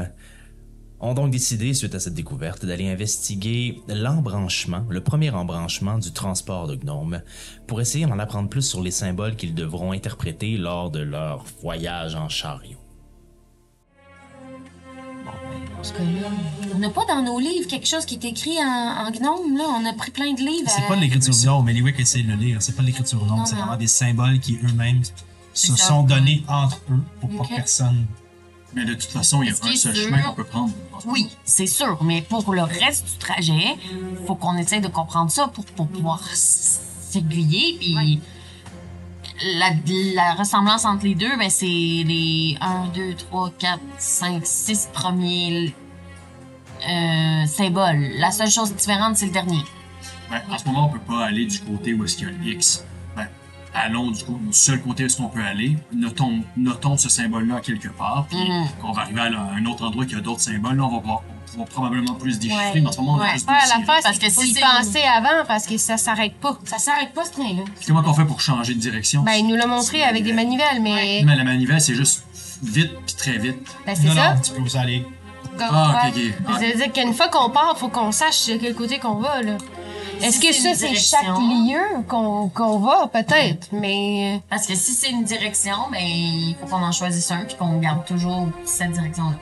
ont 1.00 1.14
donc 1.14 1.30
décidé, 1.30 1.74
suite 1.74 1.94
à 1.94 2.00
cette 2.00 2.14
découverte, 2.14 2.66
d'aller 2.66 2.88
investiguer 2.88 3.80
l'embranchement, 3.88 4.84
le 4.88 5.00
premier 5.00 5.30
embranchement 5.30 5.98
du 5.98 6.12
transport 6.12 6.66
de 6.66 6.74
gnomes, 6.74 7.22
pour 7.66 7.80
essayer 7.80 8.06
d'en 8.06 8.18
apprendre 8.18 8.48
plus 8.48 8.62
sur 8.62 8.82
les 8.82 8.90
symboles 8.90 9.36
qu'ils 9.36 9.54
devront 9.54 9.92
interpréter 9.92 10.56
lors 10.56 10.90
de 10.90 11.00
leur 11.00 11.44
voyage 11.62 12.14
en 12.16 12.28
chariot. 12.28 12.87
Parce 15.76 15.92
que 15.92 15.98
là, 16.02 16.28
On 16.74 16.78
n'a 16.78 16.90
pas 16.90 17.04
dans 17.06 17.22
nos 17.22 17.38
livres 17.38 17.68
quelque 17.68 17.86
chose 17.86 18.04
qui 18.04 18.14
est 18.14 18.24
écrit 18.24 18.58
en, 18.58 19.06
en 19.06 19.10
gnome, 19.10 19.56
là. 19.56 19.64
On 19.80 19.84
a 19.84 19.92
pris 19.92 20.10
plein 20.10 20.32
de 20.32 20.40
livres. 20.40 20.68
C'est 20.68 20.82
euh, 20.82 20.88
pas 20.88 20.96
de 20.96 21.00
l'écriture 21.00 21.34
gnome, 21.34 21.64
mais 21.64 21.72
Eliwick 21.72 21.98
essaie 22.00 22.22
de 22.22 22.28
le 22.28 22.34
lire. 22.36 22.62
C'est 22.62 22.74
pas 22.74 22.82
de 22.82 22.88
l'écriture 22.88 23.24
gnome, 23.24 23.44
c'est 23.46 23.54
vraiment 23.54 23.76
des 23.76 23.86
symboles 23.86 24.40
qui 24.40 24.58
eux-mêmes 24.64 25.02
se 25.54 25.76
ça. 25.76 25.88
sont 25.88 26.02
donnés 26.02 26.42
entre 26.48 26.80
eux 26.90 27.02
pour 27.20 27.30
pas 27.30 27.44
que 27.44 27.54
personne. 27.56 28.06
Mais 28.74 28.84
de 28.84 28.94
toute 28.94 29.10
façon, 29.10 29.42
il 29.42 29.46
y 29.48 29.50
a 29.50 29.54
un 29.54 29.76
seul 29.76 29.94
sûr? 29.94 30.04
chemin 30.04 30.22
qu'on 30.22 30.34
peut 30.34 30.44
prendre. 30.44 30.72
Oui, 31.06 31.28
c'est 31.44 31.66
sûr, 31.66 32.02
mais 32.04 32.22
pour 32.22 32.52
le 32.52 32.62
reste 32.62 33.06
du 33.06 33.16
trajet, 33.18 33.76
faut 34.26 34.34
qu'on 34.34 34.56
essaye 34.58 34.80
de 34.80 34.88
comprendre 34.88 35.30
ça 35.30 35.48
pour, 35.48 35.64
pour 35.64 35.88
pouvoir 35.88 36.22
s'aiguiller. 36.34 37.78
Puis 37.80 38.20
la, 39.58 39.70
la 40.14 40.34
ressemblance 40.34 40.84
entre 40.84 41.04
les 41.04 41.14
deux, 41.14 41.36
ben, 41.36 41.50
c'est 41.50 41.66
les 41.66 42.56
1, 42.60 42.86
2, 42.94 43.14
3, 43.14 43.50
4, 43.58 43.80
5, 43.98 44.40
6 44.44 44.88
premiers 44.92 45.74
euh, 46.88 47.46
symboles. 47.46 48.10
La 48.18 48.30
seule 48.30 48.50
chose 48.50 48.74
différente, 48.74 49.16
c'est 49.16 49.26
le 49.26 49.32
dernier. 49.32 49.62
En 50.50 50.58
ce 50.58 50.64
moment, 50.66 50.86
on 50.86 50.92
peut 50.92 50.98
pas 50.98 51.24
aller 51.26 51.46
du 51.46 51.58
côté 51.60 51.94
où 51.94 52.04
est-ce 52.04 52.16
qu'il 52.16 52.26
y 52.28 52.30
a 52.30 52.34
le 52.34 52.46
X. 52.52 52.84
Ben, 53.16 53.26
allons 53.74 54.10
du, 54.10 54.22
coup- 54.24 54.38
du 54.46 54.52
seul 54.52 54.80
côté 54.82 55.04
où 55.04 55.06
est-ce 55.06 55.16
qu'on 55.16 55.28
peut 55.28 55.42
aller. 55.42 55.76
Notons, 55.92 56.42
notons 56.56 56.96
ce 56.98 57.08
symbole-là 57.08 57.60
quelque 57.60 57.88
part. 57.88 58.26
Puis 58.28 58.38
quand 58.80 58.90
on 58.90 58.92
va 58.92 59.02
arriver 59.02 59.20
à 59.20 59.52
un 59.54 59.64
autre 59.66 59.86
endroit 59.86 60.04
qui 60.04 60.14
a 60.14 60.20
d'autres 60.20 60.40
symboles, 60.40 60.76
là, 60.76 60.84
on 60.84 60.88
va, 60.94 61.00
pouvoir, 61.00 61.22
on 61.56 61.60
va 61.60 61.64
probablement 61.66 62.14
plus 62.14 62.38
déchiffrer. 62.38 62.72
Ouais. 62.72 62.80
Mais 62.80 62.88
en 62.88 62.92
ce 62.92 63.00
moment, 63.00 63.14
on 63.14 63.20
a 63.20 63.36
signes. 63.36 63.46
l'affaire, 63.48 64.00
Parce 64.02 64.18
c'est 64.18 64.26
que 64.26 64.30
si 64.30 64.60
penser 64.60 65.02
avant 65.02 65.44
parce 65.46 65.66
que 65.66 65.76
ça 65.78 65.96
s'arrête 65.96 66.34
pas. 66.34 66.58
Ça 66.64 66.78
s'arrête 66.78 67.12
pas, 67.12 67.24
ce 67.24 67.32
train-là. 67.32 67.64
Comment 67.86 68.02
qu'on 68.02 68.14
fait 68.14 68.24
pour 68.24 68.40
changer 68.40 68.74
de 68.74 68.80
direction? 68.80 69.22
Ben, 69.22 69.34
il 69.34 69.46
nous 69.46 69.56
l'a 69.56 69.66
montré 69.66 70.02
avec 70.02 70.24
des 70.24 70.32
manivelles, 70.32 70.80
mais. 70.80 71.22
Mais 71.24 71.36
la 71.36 71.44
manivelle, 71.44 71.80
c'est 71.80 71.94
juste 71.94 72.24
vite 72.62 72.92
puis 73.06 73.14
très 73.14 73.38
vite. 73.38 73.58
Ben, 73.86 73.94
c'est 73.94 74.08
ça. 74.08 74.34
non, 74.34 74.40
tu 74.40 74.52
peux 74.52 74.62
aussi 74.62 74.78
aller. 74.78 75.06
Ah, 75.60 76.04
ok, 76.06 76.14
ok. 76.16 76.54
Ça 76.60 76.66
veut 76.66 76.74
dire 76.74 76.92
qu'une 76.92 77.14
fois 77.14 77.28
qu'on 77.28 77.50
part, 77.50 77.76
faut 77.76 77.88
qu'on 77.88 78.12
sache 78.12 78.46
de 78.46 78.56
quel 78.58 78.74
côté 78.74 78.98
qu'on 78.98 79.14
va, 79.16 79.42
là. 79.42 79.56
Est-ce 80.20 80.40
Si 80.40 80.46
que 80.46 80.52
c'est 80.52 80.74
ça, 80.74 80.86
c'est 80.86 80.94
chaque 80.94 81.38
lieu 81.38 82.02
qu'on 82.08 82.48
qu'on 82.48 82.78
va? 82.78 83.08
Peut-être, 83.12 83.68
mais. 83.72 84.40
Parce 84.50 84.66
que 84.66 84.74
si 84.74 84.92
c'est 84.92 85.10
une 85.10 85.24
direction, 85.24 85.76
ben, 85.92 86.00
il 86.00 86.56
faut 86.60 86.66
qu'on 86.66 86.82
en 86.82 86.92
choisisse 86.92 87.30
un 87.30 87.44
puis 87.44 87.56
qu'on 87.56 87.78
garde 87.78 88.04
toujours 88.04 88.48
cette 88.64 88.92
direction-là. 88.92 89.36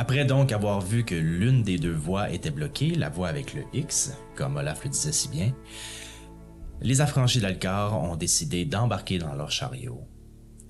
Après 0.00 0.24
donc 0.24 0.52
avoir 0.52 0.80
vu 0.80 1.04
que 1.04 1.16
l'une 1.16 1.64
des 1.64 1.76
deux 1.76 1.92
voies 1.92 2.30
était 2.30 2.52
bloquée, 2.52 2.94
la 2.94 3.08
voie 3.08 3.26
avec 3.26 3.52
le 3.52 3.64
X, 3.72 4.12
comme 4.36 4.56
Olaf 4.56 4.84
le 4.84 4.90
disait 4.90 5.10
si 5.10 5.28
bien, 5.28 5.52
les 6.80 7.00
affranchis 7.00 7.40
d'Alcar 7.40 8.00
ont 8.00 8.14
décidé 8.14 8.64
d'embarquer 8.64 9.18
dans 9.18 9.34
leur 9.34 9.50
chariot 9.50 10.06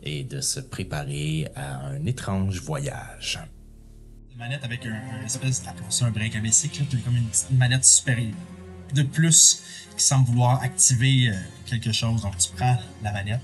et 0.03 0.25
de 0.25 0.41
se 0.41 0.61
préparer 0.61 1.47
à 1.55 1.89
un 1.89 2.07
étrange 2.07 2.63
voyage. 2.63 3.39
Une 4.33 4.39
manette 4.39 4.65
avec 4.65 4.87
un, 4.87 4.95
un 4.95 5.27
espèce 5.27 5.63
ça 5.91 6.07
un 6.07 6.11
break 6.11 6.33
puis 6.33 7.03
comme 7.03 7.17
une 7.17 7.27
petite 7.27 7.51
manette 7.51 7.85
supérieure 7.85 8.33
de 8.95 9.03
plus 9.03 9.63
qui 9.95 10.05
semble 10.05 10.27
vouloir 10.27 10.63
activer 10.63 11.29
euh, 11.29 11.35
quelque 11.67 11.93
chose. 11.93 12.23
Donc 12.23 12.39
tu 12.39 12.49
prends 12.57 12.79
la 13.03 13.13
manette, 13.13 13.43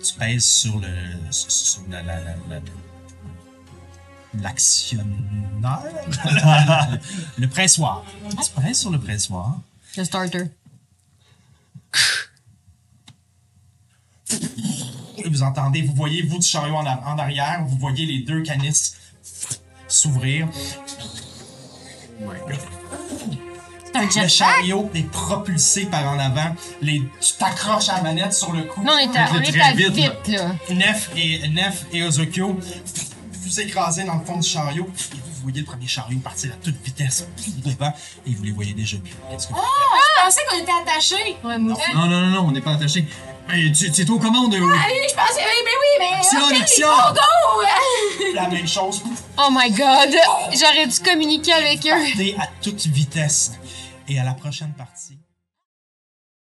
tu 0.00 0.14
pèses 0.14 0.44
sur 0.44 0.78
le 0.78 0.86
la, 1.90 2.04
l'actionnaire, 4.40 5.06
le 7.38 7.46
pressoir. 7.48 8.04
Tu 8.30 8.50
presses 8.54 8.80
sur 8.80 8.90
le 8.90 8.98
pressoir. 8.98 9.58
Le 9.96 10.04
starter. 10.04 10.44
Vous 15.26 15.42
entendez, 15.42 15.82
vous 15.82 15.94
voyez 15.94 16.22
vous 16.22 16.38
du 16.38 16.46
chariot 16.46 16.74
en, 16.74 16.86
en 16.86 17.18
arrière, 17.18 17.64
vous 17.66 17.76
voyez 17.78 18.06
les 18.06 18.20
deux 18.20 18.42
canisses 18.42 18.96
s'ouvrir. 19.88 20.48
Oh 22.20 22.30
my 22.30 22.38
God. 22.48 22.58
Le 23.94 24.28
chariot 24.28 24.90
est 24.94 25.08
propulsé 25.10 25.84
par 25.86 26.08
en 26.08 26.18
avant. 26.18 26.56
Tu 26.80 27.02
t'accroches 27.38 27.90
à 27.90 27.96
la 27.96 28.02
manette 28.02 28.32
sur 28.32 28.52
le 28.52 28.62
cou. 28.62 28.82
Non, 28.82 28.92
on 28.94 28.98
est 28.98 29.16
à, 29.16 29.28
on 29.32 29.40
est 29.40 29.60
à 29.60 29.72
vite, 29.72 30.28
là. 30.28 30.54
Nef 30.70 31.10
et, 31.16 31.46
Nef 31.48 31.84
et 31.92 32.02
Ozokyo 32.02 32.58
vous 33.42 33.60
écrasez 33.60 34.04
dans 34.04 34.14
le 34.14 34.24
fond 34.24 34.38
du 34.38 34.48
chariot 34.48 34.86
et 35.12 35.16
vous 35.16 35.42
voyez 35.42 35.60
le 35.60 35.66
premier 35.66 35.86
chariot 35.86 36.18
partir 36.20 36.52
à 36.52 36.56
toute 36.56 36.76
vitesse 36.84 37.26
devant 37.64 37.92
et 38.26 38.34
vous 38.34 38.42
les 38.44 38.52
voyez 38.52 38.72
déjà 38.74 38.96
plus. 38.98 39.12
Qu'est-ce 39.30 39.48
que 39.48 39.52
vous 39.52 39.58
Je 39.60 40.24
pensais 40.24 40.40
qu'on 40.48 40.58
était 40.58 40.72
attachés. 40.72 41.36
Ouais, 41.44 41.58
moi 41.58 41.76
aussi. 41.76 41.94
Non, 41.94 42.06
non, 42.06 42.20
non, 42.20 42.26
non, 42.30 42.40
on 42.48 42.52
n'est 42.52 42.60
pas 42.60 42.72
attaché. 42.74 43.04
Hey, 43.50 43.72
tu, 43.72 43.90
tu 43.90 44.02
es 44.02 44.10
aux 44.10 44.18
commandes. 44.18 44.54
Ah 44.54 44.86
oui, 44.88 44.98
je 45.10 45.14
pensais, 45.14 45.40
oui, 45.40 45.62
mais 45.64 45.70
oui, 45.82 45.98
mais. 45.98 46.16
Action, 46.16 46.46
ok, 46.46 46.62
action! 46.62 46.88
go, 46.88 47.14
go! 47.14 48.34
La 48.34 48.48
même 48.48 48.68
chose, 48.68 49.02
Oh 49.36 49.48
my 49.50 49.70
god! 49.72 50.14
J'aurais 50.52 50.86
dû 50.86 50.98
communiquer 51.00 51.52
avec 51.52 51.84
eux. 51.84 51.90
partez 51.90 52.36
à 52.38 52.46
toute 52.62 52.86
vitesse. 52.86 53.52
Et 54.08 54.18
à 54.18 54.24
la 54.24 54.34
prochaine 54.34 54.72
partie. 54.76 55.18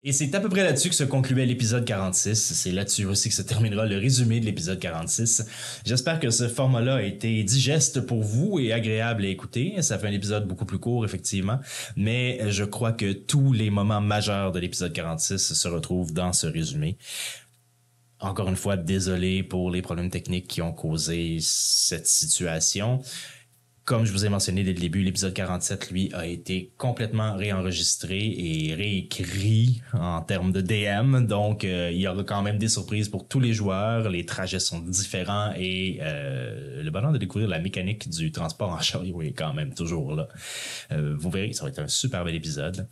Et 0.05 0.11
c'est 0.11 0.35
à 0.35 0.41
peu 0.41 0.49
près 0.49 0.65
là-dessus 0.65 0.89
que 0.89 0.97
se 0.97 1.05
concluait 1.05 1.47
l'épisode 1.47 1.85
46. 1.85 2.35
C'est 2.35 2.73
là-dessus 2.73 3.05
aussi 3.05 3.29
que 3.29 3.37
se 3.37 3.43
terminera 3.43 3.87
le 3.87 3.99
résumé 3.99 4.41
de 4.41 4.47
l'épisode 4.47 4.81
46. 4.81 5.47
J'espère 5.87 6.19
que 6.19 6.31
ce 6.31 6.49
format-là 6.49 6.97
a 6.97 7.03
été 7.03 7.45
digeste 7.45 8.01
pour 8.01 8.21
vous 8.21 8.59
et 8.59 8.73
agréable 8.73 9.25
à 9.25 9.29
écouter. 9.29 9.81
Ça 9.81 10.01
fait 10.01 10.09
un 10.09 10.13
épisode 10.13 10.49
beaucoup 10.49 10.65
plus 10.65 10.81
court, 10.81 11.05
effectivement. 11.05 11.61
Mais 11.95 12.51
je 12.51 12.65
crois 12.65 12.91
que 12.91 13.13
tous 13.13 13.53
les 13.53 13.71
moments 13.71 14.01
majeurs 14.01 14.51
de 14.51 14.59
l'épisode 14.59 14.93
46 14.93 15.55
se 15.55 15.69
retrouvent 15.69 16.13
dans 16.13 16.33
ce 16.33 16.49
résumé. 16.49 16.99
Encore 18.19 18.49
une 18.49 18.57
fois, 18.57 18.77
désolé 18.77 19.45
pour 19.45 19.71
les 19.71 19.83
problèmes 19.83 20.11
techniques 20.11 20.49
qui 20.49 20.63
ont 20.63 20.73
causé 20.73 21.39
cette 21.41 22.09
situation. 22.09 23.03
Comme 23.85 24.05
je 24.05 24.13
vous 24.13 24.25
ai 24.25 24.29
mentionné 24.29 24.63
dès 24.63 24.75
le 24.75 24.79
début, 24.79 25.03
l'épisode 25.03 25.35
47, 25.35 25.91
lui, 25.91 26.09
a 26.13 26.25
été 26.25 26.71
complètement 26.79 27.35
réenregistré 27.35 28.17
et 28.17 28.75
réécrit 28.75 29.83
en 29.93 30.21
termes 30.21 30.53
de 30.53 30.61
DM. 30.61 31.27
Donc, 31.27 31.65
euh, 31.65 31.91
il 31.93 32.01
y 32.01 32.07
aura 32.07 32.23
quand 32.23 32.43
même 32.43 32.59
des 32.59 32.69
surprises 32.69 33.09
pour 33.09 33.27
tous 33.27 33.41
les 33.41 33.53
joueurs. 33.53 34.09
Les 34.09 34.25
trajets 34.25 34.61
sont 34.61 34.79
différents 34.79 35.53
et 35.57 35.99
euh, 36.01 36.81
le 36.81 36.91
bonheur 36.93 37.11
de 37.11 37.19
découvrir 37.19 37.49
la 37.49 37.59
mécanique 37.59 38.09
du 38.09 38.31
transport 38.31 38.71
en 38.71 38.79
chariot 38.79 39.21
est 39.21 39.33
quand 39.33 39.53
même 39.53 39.75
toujours 39.75 40.15
là. 40.15 40.29
Euh, 40.93 41.17
vous 41.19 41.31
verrez, 41.31 41.53
ça 41.53 41.65
va 41.65 41.71
être 41.71 41.81
un 41.81 41.89
super 41.89 42.25
bel 42.25 42.37
épisode. 42.37 42.87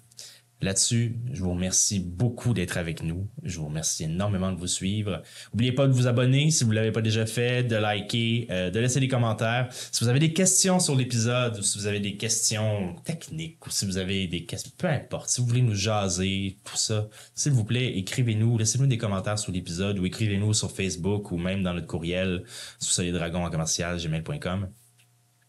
Là-dessus, 0.62 1.16
je 1.32 1.42
vous 1.42 1.52
remercie 1.52 2.00
beaucoup 2.00 2.52
d'être 2.52 2.76
avec 2.76 3.02
nous. 3.02 3.26
Je 3.42 3.58
vous 3.58 3.66
remercie 3.66 4.04
énormément 4.04 4.52
de 4.52 4.58
vous 4.58 4.66
suivre. 4.66 5.22
N'oubliez 5.52 5.72
pas 5.72 5.86
de 5.86 5.92
vous 5.92 6.06
abonner 6.06 6.50
si 6.50 6.64
vous 6.64 6.72
l'avez 6.72 6.92
pas 6.92 7.00
déjà 7.00 7.24
fait, 7.24 7.64
de 7.64 7.76
liker, 7.76 8.46
euh, 8.50 8.70
de 8.70 8.78
laisser 8.78 9.00
des 9.00 9.08
commentaires. 9.08 9.68
Si 9.70 10.04
vous 10.04 10.10
avez 10.10 10.18
des 10.18 10.34
questions 10.34 10.78
sur 10.78 10.94
l'épisode 10.94 11.58
ou 11.58 11.62
si 11.62 11.78
vous 11.78 11.86
avez 11.86 12.00
des 12.00 12.18
questions 12.18 12.94
techniques 13.04 13.66
ou 13.66 13.70
si 13.70 13.86
vous 13.86 13.96
avez 13.96 14.26
des 14.26 14.44
questions, 14.44 14.70
peu 14.76 14.88
importe, 14.88 15.30
si 15.30 15.40
vous 15.40 15.46
voulez 15.46 15.62
nous 15.62 15.74
jaser, 15.74 16.58
tout 16.62 16.76
ça, 16.76 17.08
s'il 17.34 17.52
vous 17.52 17.64
plaît, 17.64 17.96
écrivez-nous, 17.96 18.58
laissez-nous 18.58 18.86
des 18.86 18.98
commentaires 18.98 19.38
sur 19.38 19.52
l'épisode 19.52 19.98
ou 19.98 20.04
écrivez-nous 20.04 20.52
sur 20.52 20.70
Facebook 20.70 21.32
ou 21.32 21.38
même 21.38 21.62
dans 21.62 21.72
notre 21.72 21.86
courriel 21.86 22.44
sous 22.78 23.00
les 23.00 23.12
dragons 23.12 23.46
en 23.46 23.50
commercial 23.50 23.98
gmail.com. 23.98 24.68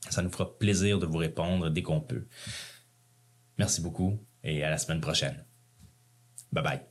Ça 0.09 0.21
nous 0.21 0.31
fera 0.31 0.57
plaisir 0.57 0.99
de 0.99 1.05
vous 1.05 1.17
répondre 1.17 1.69
dès 1.69 1.81
qu'on 1.81 1.99
peut. 1.99 2.27
Merci 3.57 3.81
beaucoup 3.81 4.17
et 4.43 4.63
à 4.63 4.69
la 4.69 4.77
semaine 4.77 5.01
prochaine. 5.01 5.45
Bye 6.51 6.63
bye. 6.63 6.81